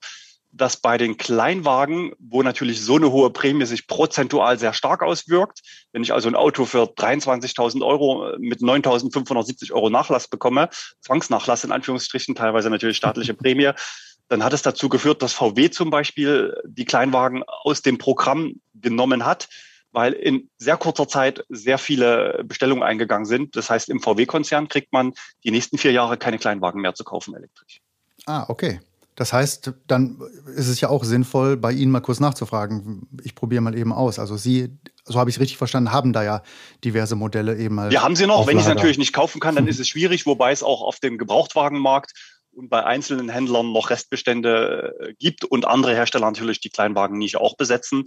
dass 0.52 0.78
bei 0.78 0.98
den 0.98 1.18
Kleinwagen, 1.18 2.14
wo 2.18 2.42
natürlich 2.42 2.82
so 2.82 2.96
eine 2.96 3.12
hohe 3.12 3.30
Prämie 3.30 3.66
sich 3.66 3.86
prozentual 3.86 4.58
sehr 4.58 4.74
stark 4.74 5.04
auswirkt, 5.04 5.62
wenn 5.92 6.02
ich 6.02 6.12
also 6.12 6.28
ein 6.28 6.36
Auto 6.36 6.66
für 6.66 6.86
23.000 6.86 7.86
Euro 7.86 8.34
mit 8.40 8.60
9.570 8.62 9.72
Euro 9.74 9.92
Nachlass 9.92 10.28
bekomme, 10.28 10.70
Zwangsnachlass 11.02 11.64
in 11.66 11.72
Anführungsstrichen, 11.72 12.34
teilweise 12.34 12.70
natürlich 12.72 12.98
staatliche 12.98 13.36
Prämie, 13.36 13.72
dann 14.28 14.44
hat 14.44 14.54
es 14.54 14.62
dazu 14.62 14.90
geführt, 14.90 15.22
dass 15.22 15.34
VW 15.34 15.70
zum 15.70 15.90
Beispiel 15.90 16.56
die 16.66 16.86
Kleinwagen 16.86 17.44
aus 17.44 17.82
dem 17.82 17.98
Programm 17.98 18.56
genommen 18.74 19.26
hat, 19.26 19.50
weil 19.92 20.14
in 20.14 20.50
sehr 20.58 20.78
kurzer 20.78 21.08
Zeit 21.08 21.44
sehr 21.50 21.78
viele 21.78 22.44
Bestellungen 22.46 22.84
eingegangen 22.84 23.26
sind. 23.26 23.56
Das 23.56 23.70
heißt, 23.70 23.90
im 23.90 24.00
VW-Konzern 24.00 24.68
kriegt 24.68 24.94
man 24.94 25.14
die 25.44 25.52
nächsten 25.52 25.78
vier 25.78 25.92
Jahre 25.92 26.18
keine 26.18 26.38
Kleinwagen 26.38 26.82
mehr 26.82 26.94
zu 26.94 27.04
kaufen 27.04 27.36
elektrisch. 27.36 27.82
Ah, 28.26 28.46
okay. 28.48 28.80
Das 29.20 29.34
heißt, 29.34 29.74
dann 29.86 30.22
ist 30.56 30.70
es 30.70 30.80
ja 30.80 30.88
auch 30.88 31.04
sinnvoll, 31.04 31.58
bei 31.58 31.74
Ihnen 31.74 31.92
mal 31.92 32.00
kurz 32.00 32.22
nachzufragen. 32.22 33.06
Ich 33.22 33.36
probiere 33.36 33.62
mal 33.62 33.78
eben 33.78 33.92
aus. 33.92 34.18
Also 34.18 34.38
Sie, 34.38 34.70
so 35.04 35.20
habe 35.20 35.30
ich 35.30 35.36
es 35.36 35.42
richtig 35.42 35.58
verstanden, 35.58 35.92
haben 35.92 36.14
da 36.14 36.24
ja 36.24 36.42
diverse 36.86 37.18
Modelle 37.18 37.58
eben 37.58 37.76
mal. 37.76 37.92
Wir 37.92 38.02
haben 38.02 38.16
sie 38.16 38.28
noch. 38.28 38.48
Wenn 38.48 38.58
ich 38.58 38.64
es 38.64 38.70
natürlich 38.70 38.98
nicht 38.98 39.12
kaufen 39.12 39.42
kann, 39.42 39.56
dann 39.56 39.68
ist 39.68 39.80
es 39.80 39.90
schwierig, 39.90 40.26
wobei 40.26 40.54
es 40.54 40.64
auch 40.64 40.82
auf 40.82 41.02
dem 41.02 41.18
Gebrauchtwagenmarkt 41.18 42.14
und 42.54 42.70
bei 42.70 42.86
einzelnen 42.86 43.28
Händlern 43.28 43.74
noch 43.74 43.90
Restbestände 43.90 44.96
äh, 45.02 45.14
gibt 45.20 45.44
und 45.44 45.68
andere 45.68 45.94
Hersteller 45.94 46.28
natürlich 46.28 46.62
die 46.62 46.70
Kleinwagen 46.70 47.18
nicht 47.18 47.36
auch 47.36 47.58
besetzen. 47.58 48.06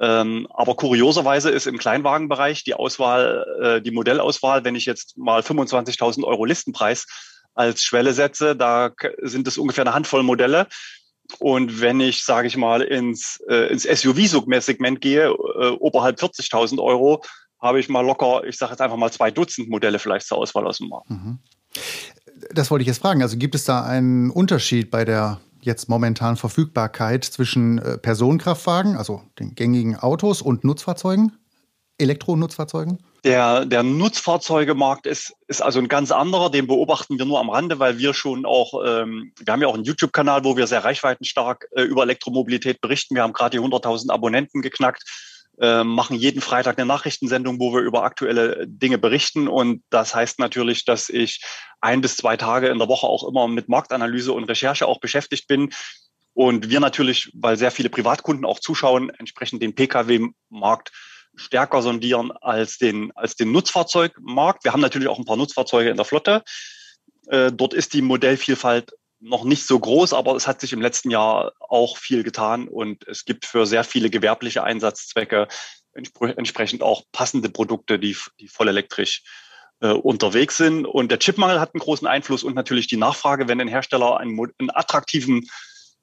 Ähm, 0.00 0.46
aber 0.50 0.76
kurioserweise 0.76 1.50
ist 1.50 1.66
im 1.66 1.78
Kleinwagenbereich 1.78 2.64
die 2.64 2.74
Auswahl, 2.74 3.46
äh, 3.60 3.82
die 3.82 3.90
Modellauswahl, 3.90 4.64
wenn 4.64 4.76
ich 4.76 4.86
jetzt 4.86 5.18
mal 5.18 5.40
25.000 5.40 6.24
Euro 6.24 6.44
Listenpreis 6.44 7.06
als 7.54 7.82
Schwelle 7.82 8.12
setze. 8.12 8.54
Da 8.54 8.92
sind 9.22 9.48
es 9.48 9.58
ungefähr 9.58 9.84
eine 9.84 9.94
Handvoll 9.94 10.22
Modelle. 10.22 10.68
Und 11.40 11.80
wenn 11.80 12.00
ich, 12.00 12.24
sage 12.24 12.46
ich 12.46 12.56
mal, 12.56 12.80
ins, 12.80 13.42
äh, 13.48 13.70
ins 13.70 13.82
SUV-Segment 13.82 15.00
gehe, 15.00 15.26
äh, 15.26 15.70
oberhalb 15.78 16.18
40.000 16.18 16.80
Euro, 16.80 17.22
habe 17.60 17.80
ich 17.80 17.88
mal 17.88 18.00
locker, 18.06 18.44
ich 18.44 18.56
sage 18.56 18.72
jetzt 18.72 18.80
einfach 18.80 18.96
mal 18.96 19.10
zwei 19.10 19.30
Dutzend 19.30 19.68
Modelle 19.68 19.98
vielleicht 19.98 20.26
zur 20.26 20.38
Auswahl 20.38 20.66
aus 20.66 20.78
dem 20.78 20.88
Markt. 20.88 21.10
Mhm. 21.10 21.38
Das 22.52 22.70
wollte 22.70 22.82
ich 22.82 22.86
jetzt 22.86 23.00
fragen. 23.00 23.20
Also 23.20 23.36
gibt 23.36 23.56
es 23.56 23.64
da 23.64 23.84
einen 23.84 24.30
Unterschied 24.30 24.90
bei 24.90 25.04
der 25.04 25.40
jetzt 25.60 25.88
momentan 25.88 26.36
Verfügbarkeit 26.36 27.24
zwischen 27.24 27.78
äh, 27.78 27.98
Personenkraftwagen, 27.98 28.96
also 28.96 29.22
den 29.38 29.54
gängigen 29.54 29.96
Autos 29.96 30.42
und 30.42 30.64
Nutzfahrzeugen, 30.64 31.32
Elektronutzfahrzeugen? 31.98 32.98
Der, 33.24 33.66
der 33.66 33.82
Nutzfahrzeugemarkt 33.82 35.06
ist, 35.06 35.34
ist 35.48 35.60
also 35.60 35.80
ein 35.80 35.88
ganz 35.88 36.12
anderer. 36.12 36.50
Den 36.50 36.68
beobachten 36.68 37.18
wir 37.18 37.24
nur 37.24 37.40
am 37.40 37.50
Rande, 37.50 37.78
weil 37.80 37.98
wir 37.98 38.14
schon 38.14 38.46
auch, 38.46 38.74
ähm, 38.86 39.32
wir 39.38 39.52
haben 39.52 39.60
ja 39.60 39.68
auch 39.68 39.74
einen 39.74 39.84
YouTube-Kanal, 39.84 40.44
wo 40.44 40.56
wir 40.56 40.68
sehr 40.68 40.84
reichweitenstark 40.84 41.66
äh, 41.72 41.82
über 41.82 42.04
Elektromobilität 42.04 42.80
berichten. 42.80 43.16
Wir 43.16 43.22
haben 43.22 43.32
gerade 43.32 43.58
die 43.58 43.64
100.000 43.64 44.10
Abonnenten 44.10 44.62
geknackt, 44.62 45.02
äh, 45.60 45.84
machen 45.84 46.16
jeden 46.16 46.40
Freitag 46.40 46.78
eine 46.78 46.86
Nachrichtensendung, 46.86 47.58
wo 47.58 47.72
wir 47.72 47.80
über 47.80 48.04
aktuelle 48.04 48.66
Dinge 48.66 48.98
berichten. 48.98 49.48
Und 49.48 49.82
das 49.90 50.14
heißt 50.14 50.38
natürlich, 50.38 50.84
dass 50.84 51.08
ich 51.08 51.42
ein 51.80 52.00
bis 52.00 52.16
zwei 52.16 52.36
Tage 52.36 52.68
in 52.68 52.78
der 52.78 52.88
Woche 52.88 53.06
auch 53.06 53.26
immer 53.28 53.48
mit 53.48 53.68
Marktanalyse 53.68 54.32
und 54.32 54.44
Recherche 54.44 54.86
auch 54.86 55.00
beschäftigt 55.00 55.48
bin. 55.48 55.70
Und 56.34 56.70
wir 56.70 56.78
natürlich, 56.78 57.32
weil 57.34 57.56
sehr 57.56 57.72
viele 57.72 57.90
Privatkunden 57.90 58.44
auch 58.44 58.60
zuschauen, 58.60 59.10
entsprechend 59.10 59.60
den 59.60 59.74
Pkw-Markt 59.74 60.92
stärker 61.34 61.82
sondieren 61.82 62.32
als 62.32 62.78
den, 62.78 63.10
als 63.16 63.34
den 63.34 63.52
Nutzfahrzeugmarkt. 63.52 64.64
Wir 64.64 64.72
haben 64.72 64.80
natürlich 64.80 65.08
auch 65.08 65.18
ein 65.18 65.24
paar 65.24 65.36
Nutzfahrzeuge 65.36 65.90
in 65.90 65.96
der 65.96 66.04
Flotte. 66.04 66.42
Äh, 67.28 67.52
dort 67.52 67.74
ist 67.74 67.92
die 67.92 68.02
Modellvielfalt 68.02 68.92
noch 69.20 69.44
nicht 69.44 69.66
so 69.66 69.78
groß, 69.78 70.12
aber 70.12 70.36
es 70.36 70.46
hat 70.46 70.60
sich 70.60 70.72
im 70.72 70.80
letzten 70.80 71.10
Jahr 71.10 71.52
auch 71.60 71.96
viel 71.96 72.22
getan 72.22 72.68
und 72.68 73.06
es 73.08 73.24
gibt 73.24 73.46
für 73.46 73.66
sehr 73.66 73.84
viele 73.84 74.10
gewerbliche 74.10 74.62
Einsatzzwecke 74.62 75.48
entsprechend 75.92 76.82
auch 76.82 77.02
passende 77.12 77.48
Produkte, 77.48 77.98
die, 77.98 78.16
die 78.38 78.48
voll 78.48 78.68
elektrisch 78.68 79.22
äh, 79.80 79.88
unterwegs 79.88 80.56
sind. 80.56 80.86
Und 80.86 81.10
der 81.10 81.18
Chipmangel 81.18 81.60
hat 81.60 81.74
einen 81.74 81.80
großen 81.80 82.06
Einfluss 82.06 82.44
und 82.44 82.54
natürlich 82.54 82.86
die 82.86 82.96
Nachfrage, 82.96 83.48
wenn 83.48 83.60
ein 83.60 83.68
Hersteller 83.68 84.18
einen, 84.18 84.38
einen 84.58 84.70
attraktiven 84.70 85.48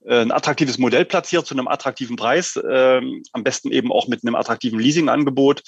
äh, 0.06 0.22
ein 0.22 0.32
attraktives 0.32 0.78
Modell 0.78 1.06
platziert 1.06 1.46
zu 1.46 1.56
einem 1.56 1.68
attraktiven 1.68 2.16
Preis, 2.16 2.56
äh, 2.58 3.02
am 3.32 3.44
besten 3.44 3.72
eben 3.72 3.92
auch 3.92 4.08
mit 4.08 4.24
einem 4.24 4.36
attraktiven 4.36 4.80
Leasingangebot, 4.80 5.64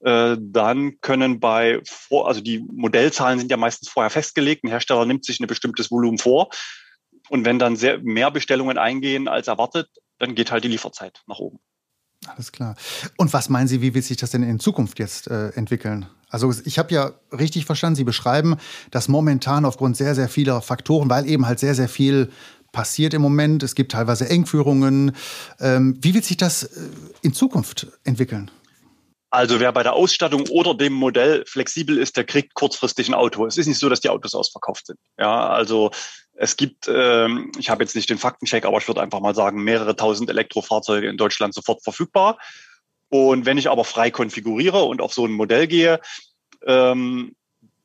äh, 0.00 0.36
dann 0.38 1.00
können 1.00 1.40
bei, 1.40 1.82
also 2.10 2.40
die 2.40 2.60
Modellzahlen 2.60 3.38
sind 3.38 3.50
ja 3.50 3.56
meistens 3.56 3.88
vorher 3.88 4.10
festgelegt, 4.10 4.64
ein 4.64 4.68
Hersteller 4.68 5.06
nimmt 5.06 5.24
sich 5.24 5.40
ein 5.40 5.46
bestimmtes 5.46 5.90
Volumen 5.90 6.18
vor 6.18 6.50
und 7.30 7.44
wenn 7.44 7.60
dann 7.60 7.76
sehr, 7.76 7.98
mehr 7.98 8.30
Bestellungen 8.32 8.76
eingehen 8.76 9.28
als 9.28 9.46
erwartet, 9.46 9.88
dann 10.18 10.34
geht 10.34 10.50
halt 10.50 10.64
die 10.64 10.68
Lieferzeit 10.68 11.22
nach 11.28 11.38
oben. 11.38 11.60
Alles 12.26 12.50
klar. 12.50 12.74
Und 13.16 13.32
was 13.32 13.48
meinen 13.48 13.68
Sie, 13.68 13.80
wie 13.80 13.94
wird 13.94 14.04
sich 14.04 14.16
das 14.16 14.32
denn 14.32 14.42
in 14.42 14.58
Zukunft 14.58 14.98
jetzt 14.98 15.28
äh, 15.28 15.50
entwickeln? 15.50 16.06
Also 16.28 16.52
ich 16.64 16.78
habe 16.78 16.92
ja 16.92 17.12
richtig 17.32 17.66
verstanden, 17.66 17.96
Sie 17.96 18.04
beschreiben, 18.04 18.56
dass 18.90 19.08
momentan 19.08 19.64
aufgrund 19.64 19.96
sehr, 19.96 20.14
sehr 20.14 20.28
vieler 20.28 20.60
Faktoren, 20.60 21.08
weil 21.08 21.28
eben 21.28 21.46
halt 21.46 21.60
sehr, 21.60 21.74
sehr 21.74 21.88
viel 21.88 22.30
passiert 22.72 23.14
im 23.14 23.22
Moment. 23.22 23.62
Es 23.62 23.76
gibt 23.76 23.92
teilweise 23.92 24.28
Engführungen. 24.28 25.12
Ähm, 25.60 25.98
wie 26.00 26.14
wird 26.14 26.24
sich 26.24 26.36
das 26.36 26.64
äh, 26.64 26.88
in 27.22 27.32
Zukunft 27.32 27.86
entwickeln? 28.02 28.50
Also 29.32 29.60
wer 29.60 29.72
bei 29.72 29.84
der 29.84 29.92
Ausstattung 29.92 30.48
oder 30.48 30.74
dem 30.74 30.92
Modell 30.92 31.44
flexibel 31.46 31.96
ist, 31.96 32.16
der 32.16 32.24
kriegt 32.24 32.54
kurzfristig 32.54 33.08
ein 33.08 33.14
Auto. 33.14 33.46
Es 33.46 33.56
ist 33.56 33.68
nicht 33.68 33.78
so, 33.78 33.88
dass 33.88 34.00
die 34.00 34.08
Autos 34.08 34.34
ausverkauft 34.34 34.88
sind. 34.88 34.98
Ja, 35.18 35.48
also 35.48 35.92
es 36.42 36.56
gibt, 36.56 36.88
ähm, 36.88 37.52
ich 37.58 37.68
habe 37.68 37.84
jetzt 37.84 37.94
nicht 37.94 38.08
den 38.08 38.16
Faktencheck, 38.16 38.64
aber 38.64 38.78
ich 38.78 38.88
würde 38.88 39.02
einfach 39.02 39.20
mal 39.20 39.34
sagen, 39.34 39.62
mehrere 39.62 39.94
tausend 39.94 40.30
Elektrofahrzeuge 40.30 41.06
in 41.06 41.18
Deutschland 41.18 41.52
sofort 41.52 41.84
verfügbar. 41.84 42.38
Und 43.10 43.44
wenn 43.44 43.58
ich 43.58 43.68
aber 43.68 43.84
frei 43.84 44.10
konfiguriere 44.10 44.82
und 44.84 45.02
auf 45.02 45.12
so 45.12 45.26
ein 45.26 45.32
Modell 45.32 45.66
gehe, 45.66 46.00
ähm, 46.66 47.36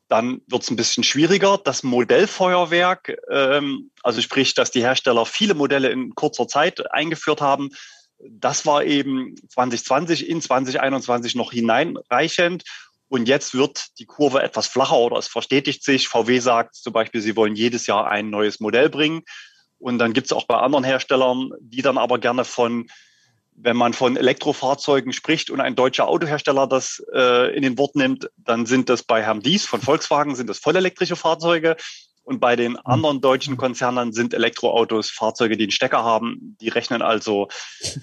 dann 0.08 0.40
wird 0.46 0.62
es 0.62 0.70
ein 0.70 0.76
bisschen 0.76 1.04
schwieriger. 1.04 1.58
Das 1.62 1.82
Modellfeuerwerk, 1.82 3.18
ähm, 3.30 3.90
also 4.02 4.22
sprich, 4.22 4.54
dass 4.54 4.70
die 4.70 4.82
Hersteller 4.82 5.26
viele 5.26 5.52
Modelle 5.52 5.90
in 5.90 6.14
kurzer 6.14 6.48
Zeit 6.48 6.90
eingeführt 6.94 7.42
haben, 7.42 7.68
das 8.18 8.64
war 8.64 8.84
eben 8.84 9.34
2020 9.50 10.30
in 10.30 10.40
2021 10.40 11.34
noch 11.34 11.52
hineinreichend. 11.52 12.64
Und 13.08 13.28
jetzt 13.28 13.54
wird 13.54 13.98
die 13.98 14.06
Kurve 14.06 14.42
etwas 14.42 14.66
flacher 14.66 14.98
oder 14.98 15.16
es 15.16 15.28
verstetigt 15.28 15.84
sich. 15.84 16.08
VW 16.08 16.38
sagt 16.40 16.74
zum 16.74 16.92
Beispiel, 16.92 17.20
sie 17.20 17.36
wollen 17.36 17.54
jedes 17.54 17.86
Jahr 17.86 18.08
ein 18.10 18.30
neues 18.30 18.58
Modell 18.60 18.90
bringen. 18.90 19.22
Und 19.78 19.98
dann 19.98 20.12
gibt 20.12 20.26
es 20.26 20.32
auch 20.32 20.46
bei 20.46 20.56
anderen 20.56 20.84
Herstellern, 20.84 21.50
die 21.60 21.82
dann 21.82 21.98
aber 21.98 22.18
gerne 22.18 22.44
von 22.44 22.86
wenn 23.58 23.76
man 23.76 23.94
von 23.94 24.16
Elektrofahrzeugen 24.16 25.12
spricht 25.12 25.50
und 25.50 25.60
ein 25.60 25.74
deutscher 25.74 26.08
Autohersteller 26.08 26.66
das 26.66 27.02
äh, 27.14 27.56
in 27.56 27.62
den 27.62 27.78
Wort 27.78 27.96
nimmt, 27.96 28.28
dann 28.36 28.66
sind 28.66 28.90
das 28.90 29.02
bei 29.02 29.22
Herrn 29.22 29.40
Dies 29.40 29.64
von 29.64 29.80
Volkswagen 29.80 30.36
sind 30.36 30.50
das 30.50 30.58
vollelektrische 30.58 31.16
Fahrzeuge 31.16 31.76
und 32.22 32.40
bei 32.40 32.56
den 32.56 32.76
anderen 32.76 33.20
deutschen 33.20 33.56
Konzernen 33.56 34.12
sind 34.12 34.34
Elektroautos 34.34 35.10
Fahrzeuge, 35.10 35.56
die 35.56 35.64
einen 35.64 35.70
Stecker 35.70 36.02
haben. 36.02 36.56
Die 36.60 36.68
rechnen 36.68 37.00
also, 37.00 37.48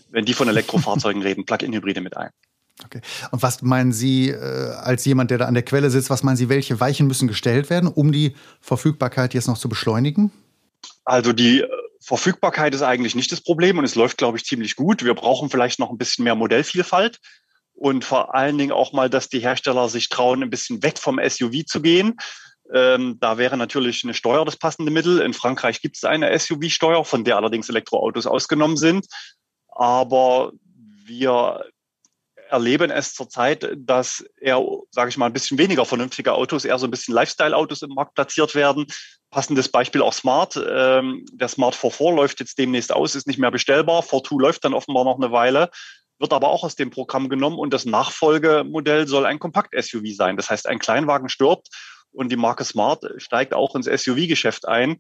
wenn 0.10 0.26
die 0.26 0.34
von 0.34 0.48
Elektrofahrzeugen 0.48 1.22
reden, 1.22 1.46
Plug-in-Hybride 1.46 2.02
mit 2.02 2.16
ein. 2.16 2.32
Okay. 2.86 3.02
Und 3.32 3.44
was 3.44 3.62
meinen 3.62 3.94
Sie 3.94 4.30
äh, 4.30 4.72
als 4.74 5.06
jemand, 5.06 5.32
der 5.32 5.38
da 5.38 5.46
an 5.46 5.54
der 5.54 5.64
Quelle 5.64 5.90
sitzt, 5.90 6.10
was 6.10 6.24
meinen 6.24 6.38
Sie, 6.38 6.50
welche 6.50 6.80
Weichen 6.80 7.08
müssen 7.08 7.28
gestellt 7.28 7.70
werden, 7.70 7.88
um 7.88 8.12
die 8.12 8.36
Verfügbarkeit 8.62 9.34
jetzt 9.34 9.48
noch 9.48 9.58
zu 9.58 9.70
beschleunigen? 9.70 10.32
Also 11.06 11.34
die 11.34 11.64
Verfügbarkeit 12.02 12.74
ist 12.74 12.82
eigentlich 12.82 13.16
nicht 13.16 13.32
das 13.32 13.42
Problem 13.42 13.78
und 13.78 13.86
es 13.86 13.96
läuft, 13.96 14.18
glaube 14.18 14.38
ich, 14.38 14.46
ziemlich 14.46 14.76
gut. 14.76 15.04
Wir 15.04 15.14
brauchen 15.14 15.50
vielleicht 15.50 15.80
noch 15.80 15.92
ein 15.92 15.98
bisschen 15.98 16.24
mehr 16.24 16.36
Modellvielfalt 16.36 17.20
und 17.74 18.04
vor 18.06 18.36
allen 18.36 18.58
Dingen 18.58 18.72
auch 18.72 18.92
mal, 18.92 19.10
dass 19.10 19.30
die 19.30 19.40
Hersteller 19.40 19.88
sich 19.88 20.10
trauen, 20.10 20.44
ein 20.44 20.50
bisschen 20.50 20.84
weg 20.84 20.98
vom 20.98 21.20
SUV 21.24 21.66
zu 21.66 21.82
gehen. 21.82 22.18
Ähm, 22.74 23.18
da 23.20 23.38
wäre 23.38 23.58
natürlich 23.58 24.04
eine 24.04 24.14
Steuer 24.14 24.46
das 24.46 24.58
passende 24.58 24.92
Mittel. 24.92 25.20
In 25.20 25.34
Frankreich 25.34 25.82
gibt 25.82 25.98
es 25.98 26.04
eine 26.04 26.38
SUV-Steuer, 26.38 27.06
von 27.06 27.24
der 27.24 27.38
allerdings 27.38 27.70
Elektroautos 27.70 28.26
ausgenommen 28.26 28.78
sind. 28.78 29.06
Aber 29.70 30.52
wir 31.06 31.66
erleben 32.54 32.92
es 32.92 33.16
zurzeit, 33.16 33.68
dass 33.76 34.24
eher, 34.40 34.64
sage 34.92 35.10
ich 35.10 35.18
mal, 35.18 35.26
ein 35.26 35.34
bisschen 35.34 35.58
weniger 35.58 35.86
vernünftige 35.86 36.34
Autos, 36.34 36.66
eher 36.66 36.78
so 36.78 36.86
ein 36.86 36.92
bisschen 36.92 37.16
Lifestyle-Autos 37.16 37.82
im 37.82 37.90
Markt 37.90 38.14
platziert 38.14 38.54
werden. 38.54 38.86
Passendes 39.32 39.70
Beispiel 39.70 40.04
auch 40.04 40.14
Smart. 40.14 40.56
Ähm, 40.56 41.26
der 41.34 41.48
Smart 41.48 41.76
44 41.76 42.16
läuft 42.16 42.40
jetzt 42.40 42.60
demnächst 42.60 42.94
aus, 42.94 43.16
ist 43.16 43.26
nicht 43.26 43.40
mehr 43.40 43.50
bestellbar. 43.50 44.04
42 44.04 44.38
läuft 44.40 44.64
dann 44.64 44.76
offenbar 44.76 45.04
noch 45.04 45.18
eine 45.18 45.32
Weile, 45.32 45.72
wird 46.20 46.32
aber 46.32 46.50
auch 46.50 46.64
aus 46.64 46.76
dem 46.76 46.92
Programm 46.92 47.28
genommen 47.28 47.58
und 47.58 47.74
das 47.74 47.86
Nachfolgemodell 47.86 49.08
soll 49.08 49.26
ein 49.26 49.40
Kompakt-SUV 49.40 50.16
sein. 50.16 50.38
Das 50.38 50.52
heißt, 50.52 50.68
ein 50.68 50.78
Kleinwagen 50.78 51.30
stirbt 51.30 51.70
und 52.12 52.32
die 52.32 52.38
Marke 52.38 52.66
Smart 52.66 53.04
steigt 53.18 53.56
auch 53.56 53.76
ins 53.76 53.88
SUV-Geschäft 53.88 54.68
ein. 54.68 54.98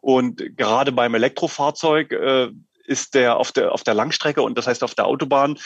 Und 0.00 0.56
gerade 0.56 0.92
beim 0.92 1.14
Elektrofahrzeug 1.14 2.12
äh, 2.12 2.50
ist 2.84 3.14
der 3.14 3.38
auf 3.38 3.50
der 3.50 3.72
auf 3.72 3.82
der 3.82 3.94
Langstrecke 3.94 4.42
und 4.42 4.56
das 4.56 4.68
heißt 4.68 4.84
auf 4.84 4.94
der 4.94 5.06
Autobahn 5.06 5.58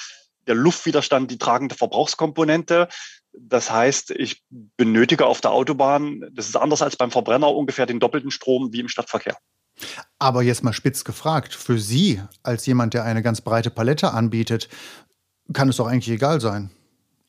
der 0.47 0.55
Luftwiderstand 0.55 1.31
die 1.31 1.39
tragende 1.39 1.75
Verbrauchskomponente. 1.75 2.89
Das 3.39 3.71
heißt, 3.71 4.13
ich 4.13 4.43
benötige 4.77 5.27
auf 5.27 5.41
der 5.41 5.53
Autobahn, 5.53 6.25
das 6.33 6.49
ist 6.49 6.57
anders 6.57 6.83
als 6.83 6.97
beim 6.97 7.11
Verbrenner, 7.11 7.55
ungefähr 7.55 7.87
den 7.87 8.01
doppelten 8.01 8.31
Strom 8.31 8.73
wie 8.73 8.81
im 8.81 8.89
Stadtverkehr. 8.89 9.37
Aber 10.19 10.43
jetzt 10.43 10.65
mal 10.65 10.73
spitz 10.73 11.05
gefragt, 11.05 11.55
für 11.55 11.79
Sie 11.79 12.23
als 12.43 12.65
jemand, 12.67 12.95
der 12.95 13.05
eine 13.05 13.23
ganz 13.23 13.43
breite 13.43 13.71
Palette 13.71 14.13
anbietet, 14.13 14.69
kann 15.53 15.69
es 15.69 15.77
doch 15.77 15.87
eigentlich 15.87 16.09
egal 16.09 16.41
sein, 16.41 16.71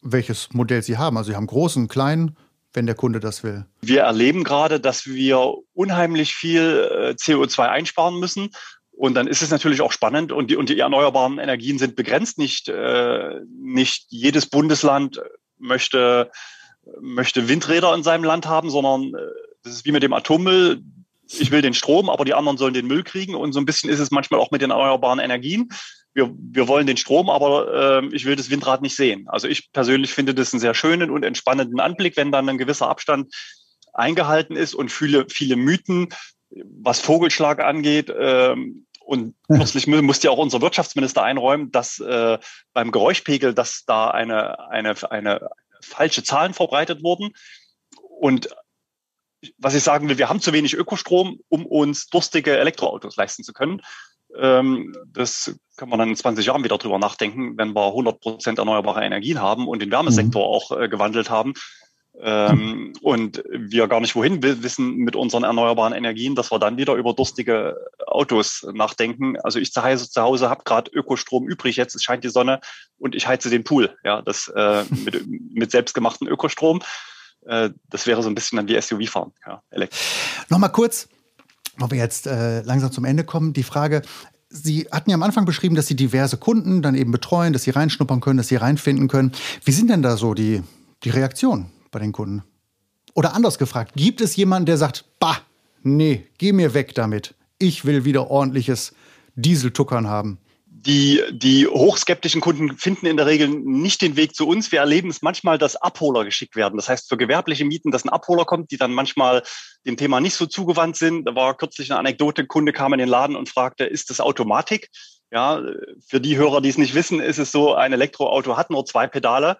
welches 0.01 0.53
Modell 0.53 0.81
Sie 0.81 0.97
haben. 0.97 1.17
Also 1.17 1.31
Sie 1.31 1.35
haben 1.35 1.47
großen, 1.47 1.89
kleinen, 1.89 2.37
wenn 2.73 2.85
der 2.85 2.95
Kunde 2.95 3.19
das 3.19 3.43
will. 3.43 3.65
Wir 3.81 4.01
erleben 4.01 4.43
gerade, 4.43 4.79
dass 4.79 5.05
wir 5.05 5.55
unheimlich 5.73 6.35
viel 6.35 6.89
äh, 6.91 7.09
CO2 7.11 7.67
einsparen 7.67 8.19
müssen. 8.19 8.51
Und 8.97 9.13
dann 9.13 9.27
ist 9.27 9.41
es 9.41 9.51
natürlich 9.51 9.81
auch 9.81 9.91
spannend 9.91 10.31
und 10.31 10.49
die, 10.49 10.55
und 10.55 10.69
die 10.69 10.79
erneuerbaren 10.79 11.37
Energien 11.37 11.77
sind 11.77 11.95
begrenzt. 11.95 12.37
Nicht, 12.37 12.67
äh, 12.67 13.41
nicht 13.57 14.07
jedes 14.09 14.47
Bundesland 14.47 15.21
möchte, 15.59 16.31
möchte 16.99 17.47
Windräder 17.47 17.93
in 17.93 18.03
seinem 18.03 18.23
Land 18.23 18.47
haben, 18.47 18.69
sondern 18.69 19.13
äh, 19.13 19.27
das 19.63 19.73
ist 19.73 19.85
wie 19.85 19.91
mit 19.91 20.03
dem 20.03 20.13
Atommüll 20.13 20.81
ich 21.29 21.51
will 21.51 21.61
den 21.61 21.73
Strom, 21.73 22.09
aber 22.09 22.25
die 22.25 22.33
anderen 22.33 22.57
sollen 22.57 22.73
den 22.73 22.87
Müll 22.87 23.03
kriegen. 23.03 23.35
Und 23.35 23.53
so 23.53 23.59
ein 23.59 23.65
bisschen 23.65 23.89
ist 23.89 23.99
es 23.99 24.11
manchmal 24.11 24.39
auch 24.39 24.51
mit 24.51 24.61
den 24.61 24.71
erneuerbaren 24.71 25.19
Energien. 25.19 25.69
Wir, 26.13 26.33
wir 26.37 26.67
wollen 26.67 26.87
den 26.87 26.97
Strom, 26.97 27.29
aber 27.29 28.01
äh, 28.01 28.15
ich 28.15 28.25
will 28.25 28.35
das 28.35 28.49
Windrad 28.49 28.81
nicht 28.81 28.95
sehen. 28.95 29.27
Also 29.27 29.47
ich 29.47 29.71
persönlich 29.71 30.13
finde 30.13 30.33
das 30.33 30.53
einen 30.53 30.59
sehr 30.59 30.73
schönen 30.73 31.11
und 31.11 31.23
entspannenden 31.23 31.79
Anblick, 31.79 32.17
wenn 32.17 32.31
dann 32.31 32.49
ein 32.49 32.57
gewisser 32.57 32.89
Abstand 32.89 33.33
eingehalten 33.93 34.55
ist 34.55 34.73
und 34.73 34.91
viele, 34.91 35.25
viele 35.29 35.55
Mythen, 35.55 36.09
was 36.49 36.99
Vogelschlag 36.99 37.59
angeht. 37.59 38.11
Ähm, 38.17 38.86
und 39.07 39.35
kürzlich 39.47 39.87
musste 39.87 40.27
ja 40.27 40.31
auch 40.31 40.37
unser 40.37 40.61
Wirtschaftsminister 40.61 41.23
einräumen, 41.23 41.71
dass 41.71 41.97
äh, 41.99 42.37
beim 42.73 42.91
Geräuschpegel, 42.91 43.53
dass 43.53 43.85
da 43.85 44.09
eine, 44.09 44.69
eine, 44.69 44.95
eine 45.09 45.49
falsche 45.81 46.23
Zahlen 46.23 46.53
verbreitet 46.53 47.03
wurden. 47.03 47.31
Und 48.19 48.49
was 49.57 49.75
ich 49.75 49.83
sagen 49.83 50.09
will, 50.09 50.17
wir 50.17 50.27
haben 50.27 50.41
zu 50.41 50.51
wenig 50.51 50.73
Ökostrom, 50.73 51.39
um 51.47 51.65
uns 51.65 52.07
durstige 52.07 52.57
Elektroautos 52.57 53.15
leisten 53.15 53.45
zu 53.45 53.53
können. 53.53 53.81
Ähm, 54.35 54.93
das 55.07 55.57
können 55.77 55.91
wir 55.91 55.97
dann 55.97 56.09
in 56.09 56.15
20 56.17 56.45
Jahren 56.45 56.65
wieder 56.65 56.77
drüber 56.77 56.99
nachdenken, 56.99 57.57
wenn 57.57 57.73
wir 57.73 57.87
100 57.87 58.19
Prozent 58.19 58.59
erneuerbare 58.59 59.05
Energien 59.05 59.39
haben 59.39 59.69
und 59.69 59.81
den 59.81 59.91
Wärmesektor 59.91 60.45
mhm. 60.45 60.53
auch 60.53 60.77
äh, 60.77 60.89
gewandelt 60.89 61.29
haben. 61.29 61.53
Ähm, 62.19 62.57
mhm. 62.57 62.93
Und 63.01 63.43
wir 63.51 63.87
gar 63.87 63.99
nicht 63.99 64.15
wohin 64.15 64.41
wissen 64.41 64.95
mit 64.97 65.15
unseren 65.15 65.43
erneuerbaren 65.43 65.93
Energien, 65.93 66.33
dass 66.33 66.51
wir 66.51 66.57
dann 66.57 66.77
wieder 66.77 66.95
über 66.95 67.13
durstige 67.13 67.77
Autos 68.07 68.65
nachdenken. 68.73 69.39
Also 69.41 69.59
ich 69.59 69.71
zu 69.71 69.83
Hause, 69.83 70.09
zu 70.09 70.21
Hause 70.21 70.49
habe 70.49 70.63
gerade 70.63 70.89
Ökostrom 70.91 71.47
übrig, 71.47 71.75
jetzt 71.75 71.95
es 71.95 72.03
scheint 72.03 72.23
die 72.23 72.29
Sonne 72.29 72.59
und 72.97 73.13
ich 73.13 73.27
heize 73.27 73.49
den 73.49 73.63
Pool. 73.63 73.95
Ja, 74.03 74.21
das 74.23 74.51
äh, 74.55 74.83
mit, 75.05 75.27
mit 75.27 75.71
selbstgemachten 75.71 76.27
Ökostrom. 76.27 76.81
Äh, 77.45 77.69
das 77.89 78.07
wäre 78.07 78.23
so 78.23 78.29
ein 78.29 78.35
bisschen 78.35 78.57
dann 78.57 78.67
wie 78.67 78.81
SUV-Fahren. 78.81 79.31
Ja, 79.45 79.61
Nochmal 80.49 80.71
kurz, 80.71 81.09
wo 81.77 81.91
wir 81.91 81.97
jetzt 81.99 82.25
äh, 82.25 82.61
langsam 82.61 82.91
zum 82.91 83.05
Ende 83.05 83.25
kommen, 83.25 83.53
die 83.53 83.63
Frage, 83.63 84.01
Sie 84.49 84.87
hatten 84.91 85.09
ja 85.09 85.15
am 85.15 85.23
Anfang 85.23 85.43
beschrieben, 85.43 85.75
dass 85.75 85.87
Sie 85.87 85.95
diverse 85.95 86.37
Kunden 86.37 86.81
dann 86.81 86.95
eben 86.95 87.11
betreuen, 87.11 87.51
dass 87.51 87.63
Sie 87.63 87.71
reinschnuppern 87.71 88.21
können, 88.21 88.37
dass 88.37 88.47
Sie 88.47 88.55
reinfinden 88.55 89.09
können. 89.09 89.33
Wie 89.65 89.73
sind 89.73 89.89
denn 89.89 90.01
da 90.01 90.15
so 90.15 90.33
die, 90.33 90.63
die 91.03 91.09
Reaktionen 91.09 91.69
bei 91.97 92.03
den 92.03 92.11
Kunden? 92.11 92.43
Oder 93.15 93.33
anders 93.33 93.57
gefragt, 93.57 93.93
gibt 93.95 94.21
es 94.21 94.35
jemanden, 94.35 94.67
der 94.67 94.77
sagt, 94.77 95.05
bah, 95.19 95.39
nee, 95.81 96.27
geh 96.37 96.53
mir 96.53 96.75
weg 96.75 96.93
damit. 96.93 97.33
Ich 97.57 97.85
will 97.85 98.05
wieder 98.05 98.29
ordentliches 98.29 98.93
Dieseltuckern 99.33 100.07
haben? 100.07 100.37
Die, 100.67 101.19
die 101.31 101.65
hochskeptischen 101.65 102.39
Kunden 102.39 102.77
finden 102.77 103.07
in 103.07 103.17
der 103.17 103.25
Regel 103.25 103.47
nicht 103.49 104.03
den 104.03 104.15
Weg 104.15 104.35
zu 104.35 104.47
uns. 104.47 104.71
Wir 104.71 104.81
erleben 104.81 105.09
es 105.09 105.23
manchmal, 105.23 105.57
dass 105.57 105.75
Abholer 105.75 106.23
geschickt 106.23 106.55
werden. 106.55 106.75
Das 106.75 106.87
heißt, 106.87 107.09
für 107.09 107.17
gewerbliche 107.17 107.65
Mieten, 107.65 107.89
dass 107.89 108.05
ein 108.05 108.09
Abholer 108.09 108.45
kommt, 108.45 108.69
die 108.69 108.77
dann 108.77 108.93
manchmal 108.93 109.41
dem 109.87 109.97
Thema 109.97 110.21
nicht 110.21 110.35
so 110.35 110.45
zugewandt 110.45 110.97
sind. 110.97 111.25
Da 111.25 111.33
war 111.33 111.57
kürzlich 111.57 111.89
eine 111.91 111.99
Anekdote, 111.99 112.43
ein 112.43 112.47
Kunde 112.47 112.73
kam 112.73 112.93
in 112.93 112.99
den 112.99 113.09
Laden 113.09 113.35
und 113.35 113.49
fragte, 113.49 113.85
ist 113.85 114.11
das 114.11 114.19
Automatik? 114.19 114.89
Ja, 115.31 115.63
für 116.07 116.21
die 116.21 116.37
Hörer, 116.37 116.61
die 116.61 116.69
es 116.69 116.77
nicht 116.77 116.93
wissen, 116.93 117.19
ist 117.19 117.39
es 117.39 117.51
so, 117.51 117.73
ein 117.73 117.91
Elektroauto 117.91 118.55
hat 118.55 118.69
nur 118.69 118.85
zwei 118.85 119.07
Pedale 119.07 119.57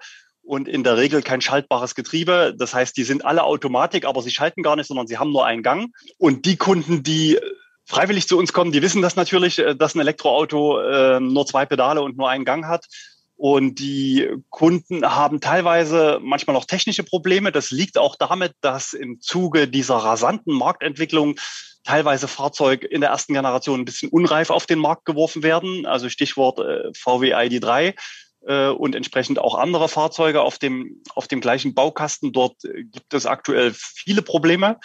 und 0.48 0.70
in 0.70 0.84
der 0.84 0.98
Regel 0.98 1.22
kein 1.22 1.42
schaltbares 1.42 1.94
Getriebe. 1.94 2.56
Das 2.58 2.74
heißt, 2.74 2.96
die 2.96 3.04
sind 3.04 3.26
alle 3.26 3.44
Automatik, 3.44 4.06
aber 4.06 4.22
sie 4.22 4.32
schalten 4.32 4.64
gar 4.64 4.78
nicht, 4.78 4.88
sondern 4.88 5.06
sie 5.06 5.18
haben 5.18 5.32
nur 5.32 5.46
einen 5.46 5.62
Gang. 5.62 5.94
Und 6.18 6.46
die 6.46 6.56
Kunden, 6.56 7.04
die 7.04 7.38
freiwillig 7.86 8.28
zu 8.28 8.38
uns 8.38 8.54
kommen, 8.54 8.72
die 8.72 8.82
wissen 8.82 9.02
das 9.02 9.18
natürlich, 9.18 9.60
äh, 9.60 9.76
dass 9.76 9.94
ein 9.94 10.00
Elektroauto 10.00 10.80
äh, 10.80 11.20
nur 11.20 11.46
zwei 11.46 11.66
Pedale 11.66 12.02
und 12.02 12.18
nur 12.18 12.30
einen 12.30 12.46
Gang 12.46 12.66
hat. 12.66 12.86
Und 13.36 13.80
die 13.80 14.28
Kunden 14.50 15.06
haben 15.06 15.42
teilweise 15.42 16.20
manchmal 16.24 16.56
noch 16.56 16.66
technische 16.66 17.04
Probleme. 17.04 17.52
Das 17.52 17.70
liegt 17.70 17.98
auch 17.98 18.16
damit, 18.16 18.54
dass 18.62 18.94
im 18.94 19.22
Zuge 19.22 19.68
dieser 19.68 19.98
rasanten 19.98 20.54
Marktentwicklung 20.54 21.36
teilweise 21.84 22.28
Fahrzeuge 22.28 22.88
in 22.88 23.02
der 23.02 23.12
ersten 23.12 23.34
Generation 23.34 23.82
ein 23.82 23.86
bisschen 23.86 24.10
unreif 24.10 24.50
auf 24.50 24.66
den 24.66 24.80
Markt 24.80 25.06
geworfen 25.06 25.44
werden. 25.44 25.86
Also 25.86 26.10
Stichwort 26.10 26.60
äh, 26.60 26.92
VW 26.94 27.36
ID3 27.36 27.94
äh, 28.48 28.70
und 28.70 28.96
entsprechend 28.96 29.40
auch 29.40 29.56
andere 29.56 29.88
Fahrzeuge 29.90 30.42
auf 30.42 30.58
dem, 30.58 31.04
auf 31.14 31.28
dem 31.28 31.42
gleichen 31.42 31.74
Baukasten. 31.74 32.34
Dort 32.34 32.56
gibt 32.62 33.14
es 33.14 33.26
aktuell 33.26 33.74
viele 33.76 34.22
Probleme 34.22 34.78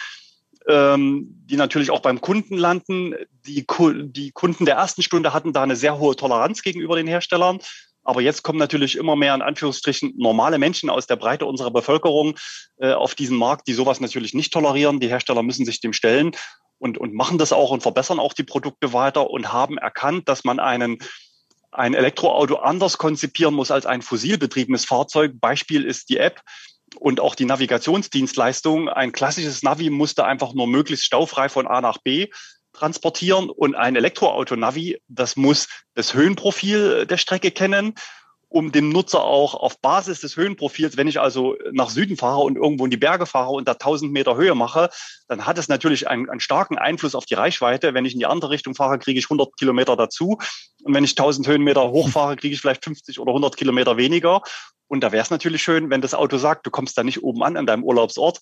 ähm, 0.67 1.27
die 1.45 1.57
natürlich 1.57 1.91
auch 1.91 1.99
beim 1.99 2.21
Kunden 2.21 2.57
landen. 2.57 3.15
Die, 3.45 3.65
die 3.67 4.31
Kunden 4.31 4.65
der 4.65 4.75
ersten 4.75 5.01
Stunde 5.01 5.33
hatten 5.33 5.53
da 5.53 5.63
eine 5.63 5.75
sehr 5.75 5.99
hohe 5.99 6.15
Toleranz 6.15 6.61
gegenüber 6.61 6.95
den 6.95 7.07
Herstellern. 7.07 7.59
Aber 8.05 8.21
jetzt 8.21 8.43
kommen 8.43 8.59
natürlich 8.59 8.97
immer 8.97 9.15
mehr 9.15 9.33
in 9.33 9.41
Anführungsstrichen 9.41 10.13
normale 10.17 10.57
Menschen 10.59 10.89
aus 10.89 11.07
der 11.07 11.15
Breite 11.15 11.45
unserer 11.45 11.71
Bevölkerung 11.71 12.35
äh, 12.77 12.91
auf 12.91 13.15
diesen 13.15 13.37
Markt, 13.37 13.67
die 13.67 13.73
sowas 13.73 14.01
natürlich 14.01 14.33
nicht 14.33 14.51
tolerieren. 14.51 14.99
Die 14.99 15.07
Hersteller 15.07 15.43
müssen 15.43 15.65
sich 15.65 15.79
dem 15.79 15.93
stellen 15.93 16.31
und, 16.79 16.97
und 16.97 17.13
machen 17.13 17.37
das 17.37 17.53
auch 17.53 17.71
und 17.71 17.81
verbessern 17.81 18.19
auch 18.19 18.33
die 18.33 18.43
Produkte 18.43 18.91
weiter 18.91 19.29
und 19.29 19.53
haben 19.53 19.77
erkannt, 19.77 20.27
dass 20.27 20.43
man 20.43 20.59
einen 20.59 20.99
ein 21.73 21.93
Elektroauto 21.93 22.55
anders 22.55 22.97
konzipieren 22.97 23.53
muss 23.53 23.71
als 23.71 23.85
ein 23.85 24.01
fossilbetriebenes 24.01 24.85
Fahrzeug. 24.85 25.33
Beispiel 25.39 25.83
ist 25.85 26.09
die 26.09 26.17
App 26.17 26.41
und 26.99 27.19
auch 27.19 27.35
die 27.35 27.45
Navigationsdienstleistung. 27.45 28.89
Ein 28.89 29.11
klassisches 29.11 29.63
Navi 29.63 29.89
musste 29.89 30.25
einfach 30.25 30.53
nur 30.53 30.67
möglichst 30.67 31.05
staufrei 31.05 31.49
von 31.49 31.67
A 31.67 31.81
nach 31.81 31.97
B 31.97 32.27
transportieren 32.73 33.49
und 33.49 33.75
ein 33.75 33.95
Elektroauto-Navi, 33.95 34.99
das 35.07 35.35
muss 35.35 35.67
das 35.93 36.13
Höhenprofil 36.13 37.05
der 37.05 37.17
Strecke 37.17 37.51
kennen 37.51 37.93
um 38.53 38.71
dem 38.71 38.89
Nutzer 38.89 39.23
auch 39.23 39.55
auf 39.55 39.81
Basis 39.81 40.21
des 40.21 40.37
Höhenprofils, 40.37 40.95
wenn 40.95 41.07
ich 41.07 41.19
also 41.19 41.57
nach 41.71 41.89
Süden 41.89 42.17
fahre 42.17 42.41
und 42.41 42.55
irgendwo 42.55 42.85
in 42.85 42.91
die 42.91 42.97
Berge 42.97 43.25
fahre 43.25 43.49
und 43.49 43.67
da 43.67 43.71
1000 43.71 44.11
Meter 44.11 44.35
Höhe 44.35 44.53
mache, 44.53 44.91
dann 45.27 45.47
hat 45.47 45.57
es 45.57 45.69
natürlich 45.69 46.07
einen, 46.07 46.29
einen 46.29 46.39
starken 46.39 46.77
Einfluss 46.77 47.15
auf 47.15 47.25
die 47.25 47.33
Reichweite. 47.33 47.95
Wenn 47.95 48.05
ich 48.05 48.13
in 48.13 48.19
die 48.19 48.27
andere 48.27 48.51
Richtung 48.51 48.75
fahre, 48.75 48.99
kriege 48.99 49.17
ich 49.17 49.25
100 49.25 49.57
Kilometer 49.57 49.95
dazu. 49.95 50.37
Und 50.83 50.93
wenn 50.93 51.03
ich 51.03 51.11
1000 51.13 51.47
Höhenmeter 51.47 51.89
hochfahre, 51.89 52.35
kriege 52.35 52.53
ich 52.53 52.61
vielleicht 52.61 52.83
50 52.83 53.19
oder 53.19 53.31
100 53.31 53.57
Kilometer 53.57 53.97
weniger. 53.97 54.43
Und 54.87 55.01
da 55.03 55.11
wäre 55.11 55.23
es 55.23 55.31
natürlich 55.31 55.63
schön, 55.63 55.89
wenn 55.89 56.01
das 56.01 56.13
Auto 56.13 56.37
sagt, 56.37 56.67
du 56.67 56.69
kommst 56.69 56.95
da 56.95 57.03
nicht 57.03 57.23
oben 57.23 57.41
an, 57.41 57.57
an 57.57 57.65
deinem 57.65 57.83
Urlaubsort. 57.83 58.39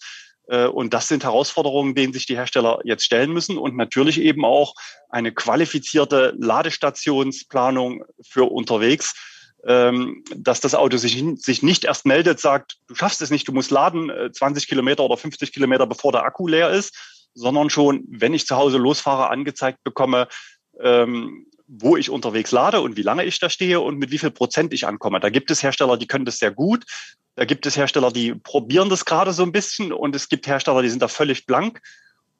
Äh, 0.49 0.65
und 0.65 0.93
das 0.93 1.07
sind 1.07 1.23
Herausforderungen, 1.23 1.95
denen 1.95 2.11
sich 2.11 2.25
die 2.25 2.35
Hersteller 2.35 2.81
jetzt 2.83 3.05
stellen 3.05 3.31
müssen 3.31 3.57
und 3.57 3.77
natürlich 3.77 4.19
eben 4.19 4.43
auch 4.43 4.73
eine 5.07 5.31
qualifizierte 5.31 6.33
Ladestationsplanung 6.37 8.03
für 8.21 8.51
unterwegs 8.51 9.13
ähm, 9.67 10.23
dass 10.35 10.59
das 10.59 10.75
Auto 10.75 10.97
sich, 10.97 11.23
sich 11.37 11.63
nicht 11.63 11.85
erst 11.85 12.05
meldet, 12.05 12.39
sagt, 12.39 12.77
du 12.87 12.95
schaffst 12.95 13.21
es 13.21 13.29
nicht, 13.29 13.47
du 13.47 13.51
musst 13.51 13.71
laden 13.71 14.11
20 14.31 14.63
äh, 14.63 14.67
Kilometer 14.67 15.03
oder 15.03 15.17
50 15.17 15.53
Kilometer, 15.53 15.85
bevor 15.85 16.11
der 16.11 16.23
Akku 16.23 16.47
leer 16.47 16.69
ist, 16.69 16.95
sondern 17.33 17.69
schon, 17.69 18.03
wenn 18.09 18.33
ich 18.33 18.47
zu 18.47 18.55
Hause 18.55 18.77
losfahre, 18.77 19.29
angezeigt 19.29 19.83
bekomme, 19.83 20.27
ähm, 20.79 21.45
wo 21.67 21.95
ich 21.95 22.09
unterwegs 22.09 22.51
lade 22.51 22.81
und 22.81 22.97
wie 22.97 23.03
lange 23.03 23.23
ich 23.23 23.39
da 23.39 23.49
stehe 23.49 23.79
und 23.79 23.97
mit 23.97 24.11
wie 24.11 24.17
viel 24.17 24.31
Prozent 24.31 24.73
ich 24.73 24.85
ankomme. 24.85 25.19
Da 25.19 25.29
gibt 25.29 25.51
es 25.51 25.63
Hersteller, 25.63 25.95
die 25.95 26.07
können 26.07 26.25
das 26.25 26.39
sehr 26.39 26.51
gut. 26.51 26.83
Da 27.35 27.45
gibt 27.45 27.65
es 27.65 27.77
Hersteller, 27.77 28.11
die 28.11 28.35
probieren 28.35 28.89
das 28.89 29.05
gerade 29.05 29.31
so 29.31 29.43
ein 29.43 29.53
bisschen 29.53 29.93
und 29.93 30.15
es 30.15 30.27
gibt 30.27 30.47
Hersteller, 30.47 30.81
die 30.81 30.89
sind 30.89 31.01
da 31.01 31.07
völlig 31.07 31.45
blank. 31.45 31.81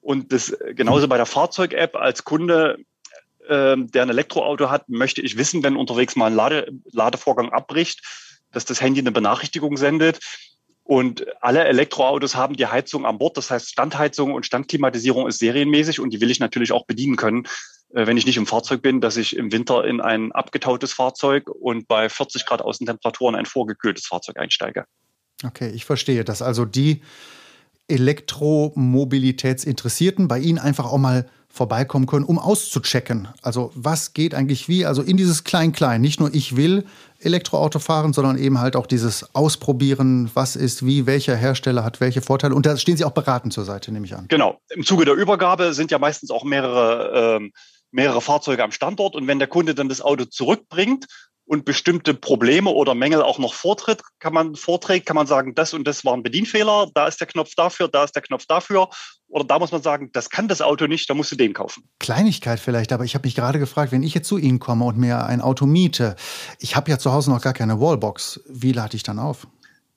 Und 0.02 0.32
das 0.32 0.54
genauso 0.74 1.08
bei 1.08 1.16
der 1.16 1.26
Fahrzeug-App 1.26 1.96
als 1.96 2.24
Kunde 2.24 2.78
ähm, 3.48 3.90
der 3.90 4.02
ein 4.02 4.10
Elektroauto 4.10 4.70
hat, 4.70 4.88
möchte 4.88 5.20
ich 5.20 5.36
wissen, 5.36 5.62
wenn 5.62 5.76
unterwegs 5.76 6.16
mal 6.16 6.26
ein 6.26 6.34
Lade, 6.34 6.72
Ladevorgang 6.92 7.50
abbricht, 7.50 8.02
dass 8.52 8.64
das 8.64 8.80
Handy 8.80 9.00
eine 9.00 9.12
Benachrichtigung 9.12 9.76
sendet. 9.76 10.20
Und 10.84 11.24
alle 11.40 11.64
Elektroautos 11.64 12.34
haben 12.34 12.56
die 12.56 12.66
Heizung 12.66 13.06
an 13.06 13.18
Bord. 13.18 13.36
Das 13.36 13.50
heißt, 13.50 13.70
Standheizung 13.70 14.34
und 14.34 14.46
Standklimatisierung 14.46 15.28
ist 15.28 15.38
serienmäßig 15.38 16.00
und 16.00 16.10
die 16.10 16.20
will 16.20 16.30
ich 16.30 16.40
natürlich 16.40 16.72
auch 16.72 16.86
bedienen 16.86 17.16
können, 17.16 17.46
äh, 17.94 18.06
wenn 18.06 18.16
ich 18.16 18.26
nicht 18.26 18.36
im 18.36 18.46
Fahrzeug 18.46 18.82
bin, 18.82 19.00
dass 19.00 19.16
ich 19.16 19.36
im 19.36 19.52
Winter 19.52 19.84
in 19.84 20.00
ein 20.00 20.32
abgetautes 20.32 20.92
Fahrzeug 20.92 21.48
und 21.48 21.86
bei 21.88 22.08
40 22.08 22.46
Grad 22.46 22.62
Außentemperaturen 22.62 23.36
ein 23.36 23.46
vorgekühltes 23.46 24.06
Fahrzeug 24.06 24.38
einsteige. 24.38 24.86
Okay, 25.44 25.70
ich 25.70 25.84
verstehe, 25.84 26.24
dass 26.24 26.42
also 26.42 26.64
die 26.64 27.02
Elektromobilitätsinteressierten 27.88 30.28
bei 30.28 30.38
Ihnen 30.38 30.58
einfach 30.58 30.86
auch 30.86 30.98
mal 30.98 31.28
vorbeikommen 31.52 32.06
können, 32.06 32.24
um 32.24 32.38
auszuchecken. 32.38 33.28
Also 33.42 33.70
was 33.74 34.14
geht 34.14 34.34
eigentlich 34.34 34.68
wie? 34.68 34.86
Also 34.86 35.02
in 35.02 35.18
dieses 35.18 35.44
Klein-Klein. 35.44 36.00
Nicht 36.00 36.18
nur 36.18 36.34
ich 36.34 36.56
will 36.56 36.86
Elektroauto 37.20 37.78
fahren, 37.78 38.14
sondern 38.14 38.38
eben 38.38 38.58
halt 38.58 38.74
auch 38.74 38.86
dieses 38.86 39.34
Ausprobieren, 39.34 40.30
was 40.32 40.56
ist 40.56 40.84
wie, 40.84 41.06
welcher 41.06 41.36
Hersteller 41.36 41.84
hat 41.84 42.00
welche 42.00 42.22
Vorteile. 42.22 42.54
Und 42.54 42.64
da 42.64 42.76
stehen 42.78 42.96
Sie 42.96 43.04
auch 43.04 43.12
beratend 43.12 43.52
zur 43.52 43.64
Seite, 43.64 43.92
nehme 43.92 44.06
ich 44.06 44.16
an. 44.16 44.26
Genau. 44.28 44.60
Im 44.70 44.82
Zuge 44.82 45.04
der 45.04 45.14
Übergabe 45.14 45.74
sind 45.74 45.90
ja 45.90 45.98
meistens 45.98 46.30
auch 46.30 46.42
mehrere, 46.42 47.36
ähm, 47.36 47.52
mehrere 47.90 48.22
Fahrzeuge 48.22 48.64
am 48.64 48.72
Standort. 48.72 49.14
Und 49.14 49.26
wenn 49.26 49.38
der 49.38 49.48
Kunde 49.48 49.74
dann 49.74 49.90
das 49.90 50.00
Auto 50.00 50.24
zurückbringt 50.24 51.06
und 51.52 51.66
bestimmte 51.66 52.14
Probleme 52.14 52.70
oder 52.70 52.94
Mängel 52.94 53.20
auch 53.20 53.38
noch 53.38 53.52
vortritt, 53.52 54.00
kann 54.20 54.32
man 54.32 54.54
vorträgt, 54.54 55.04
kann 55.04 55.16
man 55.16 55.26
sagen, 55.26 55.54
das 55.54 55.74
und 55.74 55.86
das 55.86 56.02
war 56.02 56.14
ein 56.14 56.22
Bedienfehler, 56.22 56.88
da 56.94 57.06
ist 57.06 57.20
der 57.20 57.26
Knopf 57.26 57.54
dafür, 57.54 57.88
da 57.88 58.04
ist 58.04 58.16
der 58.16 58.22
Knopf 58.22 58.46
dafür. 58.46 58.88
Oder 59.28 59.44
da 59.44 59.58
muss 59.58 59.70
man 59.70 59.82
sagen, 59.82 60.08
das 60.14 60.30
kann 60.30 60.48
das 60.48 60.62
Auto 60.62 60.86
nicht, 60.86 61.10
da 61.10 61.14
musst 61.14 61.30
du 61.30 61.36
den 61.36 61.52
kaufen. 61.52 61.84
Kleinigkeit 61.98 62.58
vielleicht, 62.58 62.90
aber 62.90 63.04
ich 63.04 63.14
habe 63.14 63.26
mich 63.26 63.34
gerade 63.34 63.58
gefragt, 63.58 63.92
wenn 63.92 64.02
ich 64.02 64.14
jetzt 64.14 64.28
zu 64.28 64.38
Ihnen 64.38 64.60
komme 64.60 64.86
und 64.86 64.96
mir 64.96 65.26
ein 65.26 65.42
Auto 65.42 65.66
miete, 65.66 66.16
ich 66.58 66.74
habe 66.74 66.90
ja 66.90 66.98
zu 66.98 67.12
Hause 67.12 67.30
noch 67.30 67.42
gar 67.42 67.52
keine 67.52 67.78
Wallbox, 67.78 68.40
wie 68.48 68.72
lade 68.72 68.96
ich 68.96 69.02
dann 69.02 69.18
auf? 69.18 69.46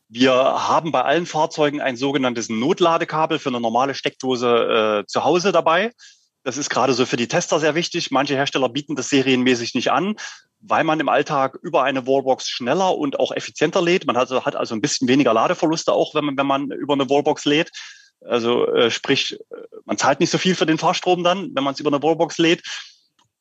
Wir 0.10 0.34
haben 0.34 0.92
bei 0.92 1.04
allen 1.04 1.26
Fahrzeugen 1.26 1.80
ein 1.80 1.96
sogenanntes 1.96 2.50
Notladekabel 2.50 3.40
für 3.40 3.48
eine 3.48 3.62
normale 3.62 3.96
Steckdose 3.96 5.04
äh, 5.04 5.08
zu 5.08 5.24
Hause 5.24 5.54
dabei. 5.54 5.94
Das 6.46 6.56
ist 6.56 6.70
gerade 6.70 6.94
so 6.94 7.06
für 7.06 7.18
die 7.18 7.28
Tester 7.28 7.60
sehr 7.60 7.76
wichtig. 7.76 8.12
Manche 8.12 8.36
Hersteller 8.36 8.70
bieten 8.70 8.96
das 8.96 9.10
serienmäßig 9.10 9.76
nicht 9.76 9.92
an 9.92 10.16
weil 10.68 10.84
man 10.84 11.00
im 11.00 11.10
Alltag 11.10 11.58
über 11.62 11.84
eine 11.84 12.08
Wallbox 12.08 12.50
schneller 12.50 12.98
und 12.98 13.20
auch 13.20 13.32
effizienter 13.32 13.82
lädt. 13.82 14.06
Man 14.08 14.18
hat, 14.18 14.30
hat 14.32 14.56
also 14.56 14.76
ein 14.76 14.82
bisschen 14.82 15.08
weniger 15.08 15.34
Ladeverluste 15.34 15.94
auch, 15.94 16.16
wenn 16.16 16.26
man, 16.26 16.38
wenn 16.38 16.48
man 16.48 16.72
über 16.72 16.94
eine 16.94 17.10
Wallbox 17.10 17.46
lädt. 17.46 17.72
Also 18.22 18.68
äh, 18.68 18.90
sprich, 18.90 19.38
man 19.86 19.98
zahlt 19.98 20.20
nicht 20.20 20.32
so 20.32 20.38
viel 20.38 20.56
für 20.56 20.66
den 20.66 20.78
Fahrstrom 20.78 21.24
dann, 21.24 21.52
wenn 21.54 21.64
man 21.64 21.74
es 21.74 21.80
über 21.80 21.92
eine 21.92 22.02
Wallbox 22.02 22.38
lädt. 22.38 22.64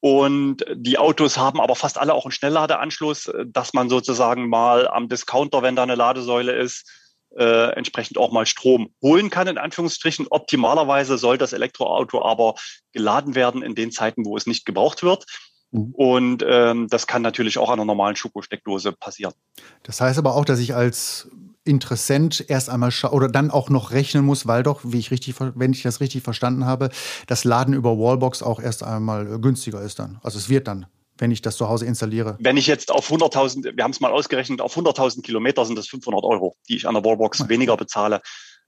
Und 0.00 0.66
die 0.74 0.98
Autos 0.98 1.38
haben 1.38 1.62
aber 1.62 1.76
fast 1.76 1.96
alle 1.96 2.12
auch 2.12 2.26
einen 2.26 2.32
Schnellladeanschluss, 2.32 3.32
dass 3.46 3.72
man 3.72 3.88
sozusagen 3.88 4.50
mal 4.50 4.86
am 4.86 5.08
Discounter, 5.08 5.62
wenn 5.62 5.76
da 5.76 5.82
eine 5.82 5.94
Ladesäule 5.94 6.52
ist, 6.52 6.90
äh, 7.36 7.72
entsprechend 7.72 8.18
auch 8.18 8.32
mal 8.32 8.46
Strom 8.46 8.90
holen 9.02 9.30
kann, 9.30 9.48
in 9.48 9.58
Anführungsstrichen. 9.58 10.26
Optimalerweise 10.30 11.18
soll 11.18 11.38
das 11.38 11.52
Elektroauto 11.52 12.22
aber 12.24 12.54
geladen 12.92 13.34
werden 13.34 13.62
in 13.62 13.74
den 13.74 13.90
Zeiten, 13.90 14.24
wo 14.24 14.36
es 14.36 14.46
nicht 14.46 14.64
gebraucht 14.66 15.02
wird. 15.02 15.24
Mhm. 15.70 15.92
Und 15.94 16.44
ähm, 16.46 16.88
das 16.88 17.06
kann 17.06 17.22
natürlich 17.22 17.58
auch 17.58 17.68
an 17.68 17.74
einer 17.74 17.84
normalen 17.84 18.16
Schokosteckdose 18.16 18.92
passieren. 18.92 19.34
Das 19.82 20.00
heißt 20.00 20.18
aber 20.18 20.34
auch, 20.34 20.44
dass 20.44 20.60
ich 20.60 20.74
als 20.74 21.28
Interessent 21.64 22.44
erst 22.48 22.68
einmal 22.68 22.92
oder 23.10 23.28
dann 23.28 23.50
auch 23.50 23.70
noch 23.70 23.90
rechnen 23.90 24.24
muss, 24.24 24.46
weil 24.46 24.62
doch, 24.62 24.80
wie 24.84 24.98
ich 24.98 25.10
richtig, 25.10 25.34
wenn 25.38 25.72
ich 25.72 25.82
das 25.82 26.00
richtig 26.00 26.22
verstanden 26.22 26.66
habe, 26.66 26.90
das 27.26 27.44
Laden 27.44 27.72
über 27.74 27.98
Wallbox 27.98 28.42
auch 28.42 28.60
erst 28.60 28.82
einmal 28.82 29.40
günstiger 29.40 29.80
ist 29.80 29.98
dann. 29.98 30.18
Also 30.22 30.38
es 30.38 30.50
wird 30.50 30.68
dann 30.68 30.86
wenn 31.18 31.30
ich 31.30 31.42
das 31.42 31.56
zu 31.56 31.68
Hause 31.68 31.86
installiere? 31.86 32.36
Wenn 32.40 32.56
ich 32.56 32.66
jetzt 32.66 32.90
auf 32.90 33.10
100.000, 33.10 33.76
wir 33.76 33.84
haben 33.84 33.92
es 33.92 34.00
mal 34.00 34.12
ausgerechnet, 34.12 34.60
auf 34.60 34.76
100.000 34.76 35.22
Kilometer 35.22 35.64
sind 35.64 35.76
das 35.76 35.86
500 35.88 36.24
Euro, 36.24 36.56
die 36.68 36.76
ich 36.76 36.88
an 36.88 36.94
der 36.94 37.04
Wallbox 37.04 37.48
weniger 37.48 37.76
bezahle 37.76 38.20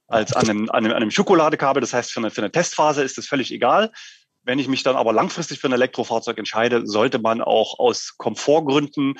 als 0.08 0.32
an 0.32 0.48
einem, 0.48 0.70
an 0.70 0.84
einem, 0.84 0.92
an 0.92 1.02
einem 1.02 1.10
Schokoladekabel. 1.10 1.80
Das 1.80 1.92
heißt, 1.92 2.12
für 2.12 2.20
eine, 2.20 2.30
für 2.30 2.40
eine 2.40 2.52
Testphase 2.52 3.02
ist 3.02 3.18
das 3.18 3.26
völlig 3.26 3.52
egal. 3.52 3.90
Wenn 4.44 4.60
ich 4.60 4.68
mich 4.68 4.84
dann 4.84 4.94
aber 4.94 5.12
langfristig 5.12 5.58
für 5.58 5.68
ein 5.68 5.72
Elektrofahrzeug 5.72 6.38
entscheide, 6.38 6.86
sollte 6.86 7.18
man 7.18 7.42
auch 7.42 7.80
aus 7.80 8.14
Komfortgründen, 8.16 9.14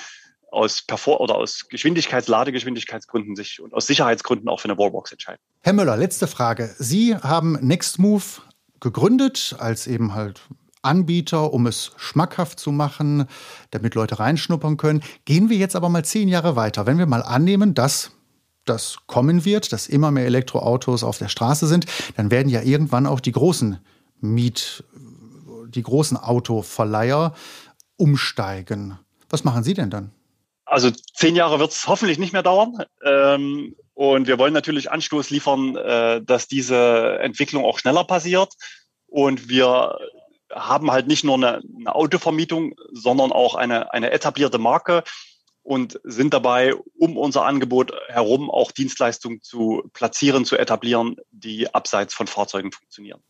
aus 0.49 0.81
Perfor 0.81 1.19
oder 1.19 1.35
aus 1.35 1.67
Geschwindigkeits-, 1.69 2.29
Ladegeschwindigkeitsgründen 2.29 3.35
sich 3.35 3.59
und 3.59 3.73
aus 3.73 3.87
Sicherheitsgründen 3.87 4.47
auch 4.47 4.61
für 4.61 4.69
eine 4.69 4.77
Wallbox 4.77 5.11
entscheiden. 5.11 5.41
Herr 5.61 5.73
Müller, 5.73 5.97
letzte 5.97 6.27
Frage. 6.27 6.73
Sie 6.79 7.15
haben 7.15 7.57
Nextmove 7.59 8.41
gegründet 8.79 9.55
als 9.59 9.87
eben 9.87 10.13
halt 10.13 10.41
Anbieter, 10.87 11.53
um 11.53 11.67
es 11.67 11.91
schmackhaft 11.97 12.59
zu 12.59 12.71
machen, 12.71 13.27
damit 13.71 13.93
Leute 13.93 14.19
reinschnuppern 14.19 14.77
können. 14.77 15.03
Gehen 15.25 15.49
wir 15.49 15.57
jetzt 15.57 15.75
aber 15.75 15.89
mal 15.89 16.03
zehn 16.03 16.27
Jahre 16.27 16.55
weiter. 16.55 16.85
Wenn 16.85 16.97
wir 16.97 17.05
mal 17.05 17.21
annehmen, 17.21 17.73
dass 17.73 18.11
das 18.65 18.97
kommen 19.07 19.45
wird, 19.45 19.71
dass 19.71 19.87
immer 19.87 20.11
mehr 20.11 20.25
Elektroautos 20.25 21.03
auf 21.03 21.17
der 21.17 21.29
Straße 21.29 21.67
sind, 21.67 21.85
dann 22.15 22.31
werden 22.31 22.49
ja 22.49 22.61
irgendwann 22.61 23.05
auch 23.05 23.19
die 23.19 23.31
großen 23.31 23.79
Miet, 24.19 24.83
die 25.69 25.83
großen 25.83 26.17
Autoverleiher 26.17 27.33
umsteigen. 27.97 28.97
Was 29.29 29.43
machen 29.43 29.63
Sie 29.63 29.73
denn 29.73 29.89
dann? 29.89 30.11
Also 30.65 30.91
zehn 30.91 31.35
Jahre 31.35 31.59
wird 31.59 31.71
es 31.71 31.87
hoffentlich 31.87 32.17
nicht 32.17 32.33
mehr 32.33 32.43
dauern. 32.43 32.83
Ähm, 33.03 33.75
und 33.93 34.27
wir 34.27 34.37
wollen 34.37 34.53
natürlich 34.53 34.91
Anstoß 34.91 35.29
liefern, 35.29 35.75
äh, 35.75 36.21
dass 36.21 36.47
diese 36.47 37.19
Entwicklung 37.19 37.63
auch 37.63 37.79
schneller 37.79 38.03
passiert. 38.03 38.53
Und 39.07 39.49
wir 39.49 39.97
haben 40.53 40.91
halt 40.91 41.07
nicht 41.07 41.23
nur 41.23 41.35
eine, 41.35 41.61
eine 41.79 41.95
Autovermietung, 41.95 42.75
sondern 42.91 43.31
auch 43.31 43.55
eine, 43.55 43.93
eine 43.93 44.11
etablierte 44.11 44.57
Marke 44.57 45.03
und 45.63 45.99
sind 46.03 46.33
dabei, 46.33 46.73
um 46.97 47.17
unser 47.17 47.45
Angebot 47.45 47.91
herum 48.07 48.49
auch 48.49 48.71
Dienstleistungen 48.71 49.41
zu 49.41 49.83
platzieren, 49.93 50.45
zu 50.45 50.57
etablieren, 50.57 51.17
die 51.31 51.73
abseits 51.73 52.13
von 52.13 52.27
Fahrzeugen 52.27 52.71
funktionieren 52.71 53.21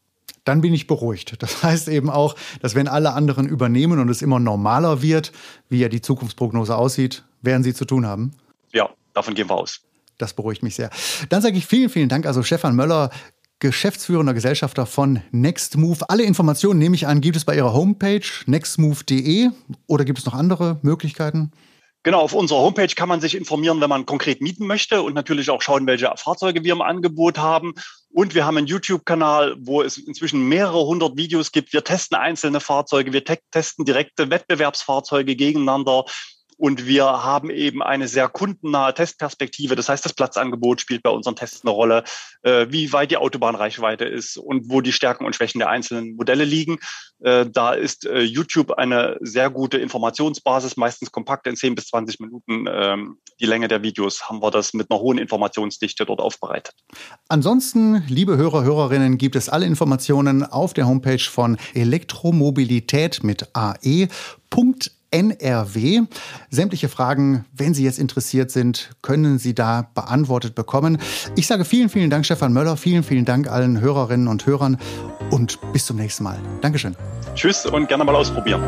dann 0.48 0.62
bin 0.62 0.74
ich 0.74 0.88
beruhigt. 0.88 1.36
Das 1.44 1.64
heißt 1.64 1.88
eben 1.90 2.10
auch, 2.10 2.36
dass 2.62 2.76
wenn 2.76 2.88
alle 2.88 3.14
anderen 3.14 3.48
übernehmen 3.48 4.00
und 4.00 4.10
es 4.10 4.22
immer 4.22 4.40
normaler 4.40 5.02
wird, 5.02 5.32
wie 5.70 5.80
ja 5.80 5.90
die 5.90 6.02
Zukunftsprognose 6.02 6.76
aussieht, 6.76 7.24
werden 7.42 7.64
sie 7.64 7.74
zu 7.74 7.86
tun 7.86 8.06
haben. 8.06 8.32
Ja, 8.74 8.90
davon 9.14 9.34
gehen 9.34 9.50
wir 9.50 9.56
aus. 9.56 9.82
Das 10.18 10.34
beruhigt 10.34 10.64
mich 10.64 10.76
sehr. 10.76 10.90
Dann 11.30 11.42
sage 11.42 11.58
ich 11.58 11.68
vielen, 11.68 11.90
vielen 11.90 12.10
Dank. 12.10 12.26
Also 12.26 12.42
Stefan 12.42 12.76
Möller, 12.76 13.12
geschäftsführender 13.60 14.34
Gesellschafter 14.34 14.86
von 14.86 15.22
Nextmove. 15.32 16.10
Alle 16.10 16.24
Informationen, 16.24 16.80
nehme 16.80 16.96
ich 16.96 17.08
an, 17.08 17.22
gibt 17.22 17.36
es 17.36 17.46
bei 17.46 17.56
Ihrer 17.56 17.74
Homepage 17.74 18.22
nextmove.de 18.46 19.50
oder 19.88 20.06
gibt 20.06 20.20
es 20.20 20.26
noch 20.26 20.34
andere 20.34 20.80
Möglichkeiten? 20.84 21.52
Genau, 22.04 22.22
auf 22.22 22.34
unserer 22.34 22.60
Homepage 22.60 22.94
kann 22.96 23.10
man 23.10 23.20
sich 23.20 23.36
informieren, 23.36 23.82
wenn 23.82 23.90
man 23.90 24.06
konkret 24.06 24.42
mieten 24.42 24.66
möchte 24.66 25.02
und 25.02 25.14
natürlich 25.14 25.50
auch 25.50 25.62
schauen, 25.62 25.88
welche 25.88 26.10
Fahrzeuge 26.16 26.64
wir 26.64 26.72
im 26.72 26.82
Angebot 26.82 27.38
haben. 27.38 27.74
Und 28.14 28.34
wir 28.34 28.46
haben 28.46 28.58
einen 28.58 28.68
YouTube-Kanal, 28.68 29.58
wo 29.60 29.82
es 29.82 29.98
inzwischen 29.98 30.48
mehrere 30.48 30.86
hundert 30.86 31.18
Videos 31.18 31.52
gibt. 31.52 31.74
Wir 31.74 31.84
testen 31.84 32.18
einzelne 32.18 32.62
Fahrzeuge, 32.62 33.12
wir 33.12 33.26
testen 33.26 33.84
direkte 33.84 34.30
Wettbewerbsfahrzeuge 34.30 35.36
gegeneinander. 35.36 36.06
Und 36.58 36.88
wir 36.88 37.06
haben 37.06 37.50
eben 37.50 37.84
eine 37.84 38.08
sehr 38.08 38.28
kundennahe 38.28 38.94
Testperspektive. 38.94 39.76
Das 39.76 39.90
heißt, 39.90 40.04
das 40.04 40.14
Platzangebot 40.14 40.82
spielt 40.82 41.04
bei 41.04 41.12
unseren 41.12 41.36
Tests 41.36 41.62
eine 41.64 41.72
Rolle, 41.72 42.04
äh, 42.42 42.68
wie 42.70 42.92
weit 42.94 43.12
die 43.12 43.18
Autobahnreichweite 43.18 44.06
ist 44.06 44.38
und 44.38 44.70
wo 44.70 44.82
die 44.82 44.92
Stärken 44.92 45.26
und 45.26 45.36
Schwächen 45.36 45.60
der 45.60 45.70
einzelnen 45.70 46.16
Modelle 46.16 46.44
liegen. 46.44 46.80
Äh, 47.20 47.46
da 47.52 47.74
ist 47.74 48.06
äh, 48.06 48.22
YouTube 48.22 48.72
eine 48.72 49.18
sehr 49.22 49.50
gute 49.50 49.78
Informationsbasis, 49.78 50.78
meistens 50.78 51.12
kompakt 51.12 51.46
in 51.48 51.56
10 51.56 51.76
bis 51.76 51.88
20 51.88 52.20
Minuten. 52.20 52.66
Ähm, 52.68 53.18
die 53.40 53.46
Länge 53.46 53.68
der 53.68 53.84
Videos 53.84 54.28
haben 54.28 54.42
wir 54.42 54.50
das 54.50 54.74
mit 54.74 54.90
einer 54.90 55.00
hohen 55.00 55.20
Informationsdichte 55.20 56.06
dort 56.06 56.20
aufbereitet. 56.20 56.74
Ansonsten, 57.28 58.04
liebe 58.08 58.36
Hörer, 58.36 58.64
Hörerinnen, 58.64 59.20
gibt 59.20 59.36
es 59.36 59.48
alle 59.48 59.68
Informationen 59.68 60.44
auf 60.44 60.74
der 60.74 60.88
Homepage 60.88 61.20
von 61.20 61.58
Elektromobilität 61.76 63.24
mit 63.24 63.48
ae.de 63.54 64.08
NRW. 65.12 66.02
Sämtliche 66.50 66.90
Fragen, 66.90 67.46
wenn 67.54 67.74
Sie 67.74 67.84
jetzt 67.84 68.00
interessiert 68.00 68.52
sind, 68.52 68.92
können 69.02 69.40
Sie 69.40 69.54
da 69.54 69.90
beantwortet 69.94 70.56
bekommen. 70.56 70.98
Ich 71.36 71.48
sage 71.48 71.66
vielen, 71.66 71.90
vielen 71.90 72.10
Dank, 72.10 72.26
Stefan 72.26 72.54
Möller. 72.54 72.78
Vielen, 72.78 73.04
vielen 73.04 73.26
Dank 73.26 73.50
allen 73.50 73.80
Hörerinnen 73.80 74.28
und 74.28 74.46
Hörern 74.46 74.78
und 75.32 75.60
bis 75.74 75.86
zum 75.86 75.98
nächsten 75.98 76.24
Mal. 76.24 76.38
Dankeschön. 76.62 76.96
Tschüss 77.36 77.66
und 77.66 77.88
gerne 77.88 78.04
mal 78.04 78.16
ausprobieren. 78.16 78.62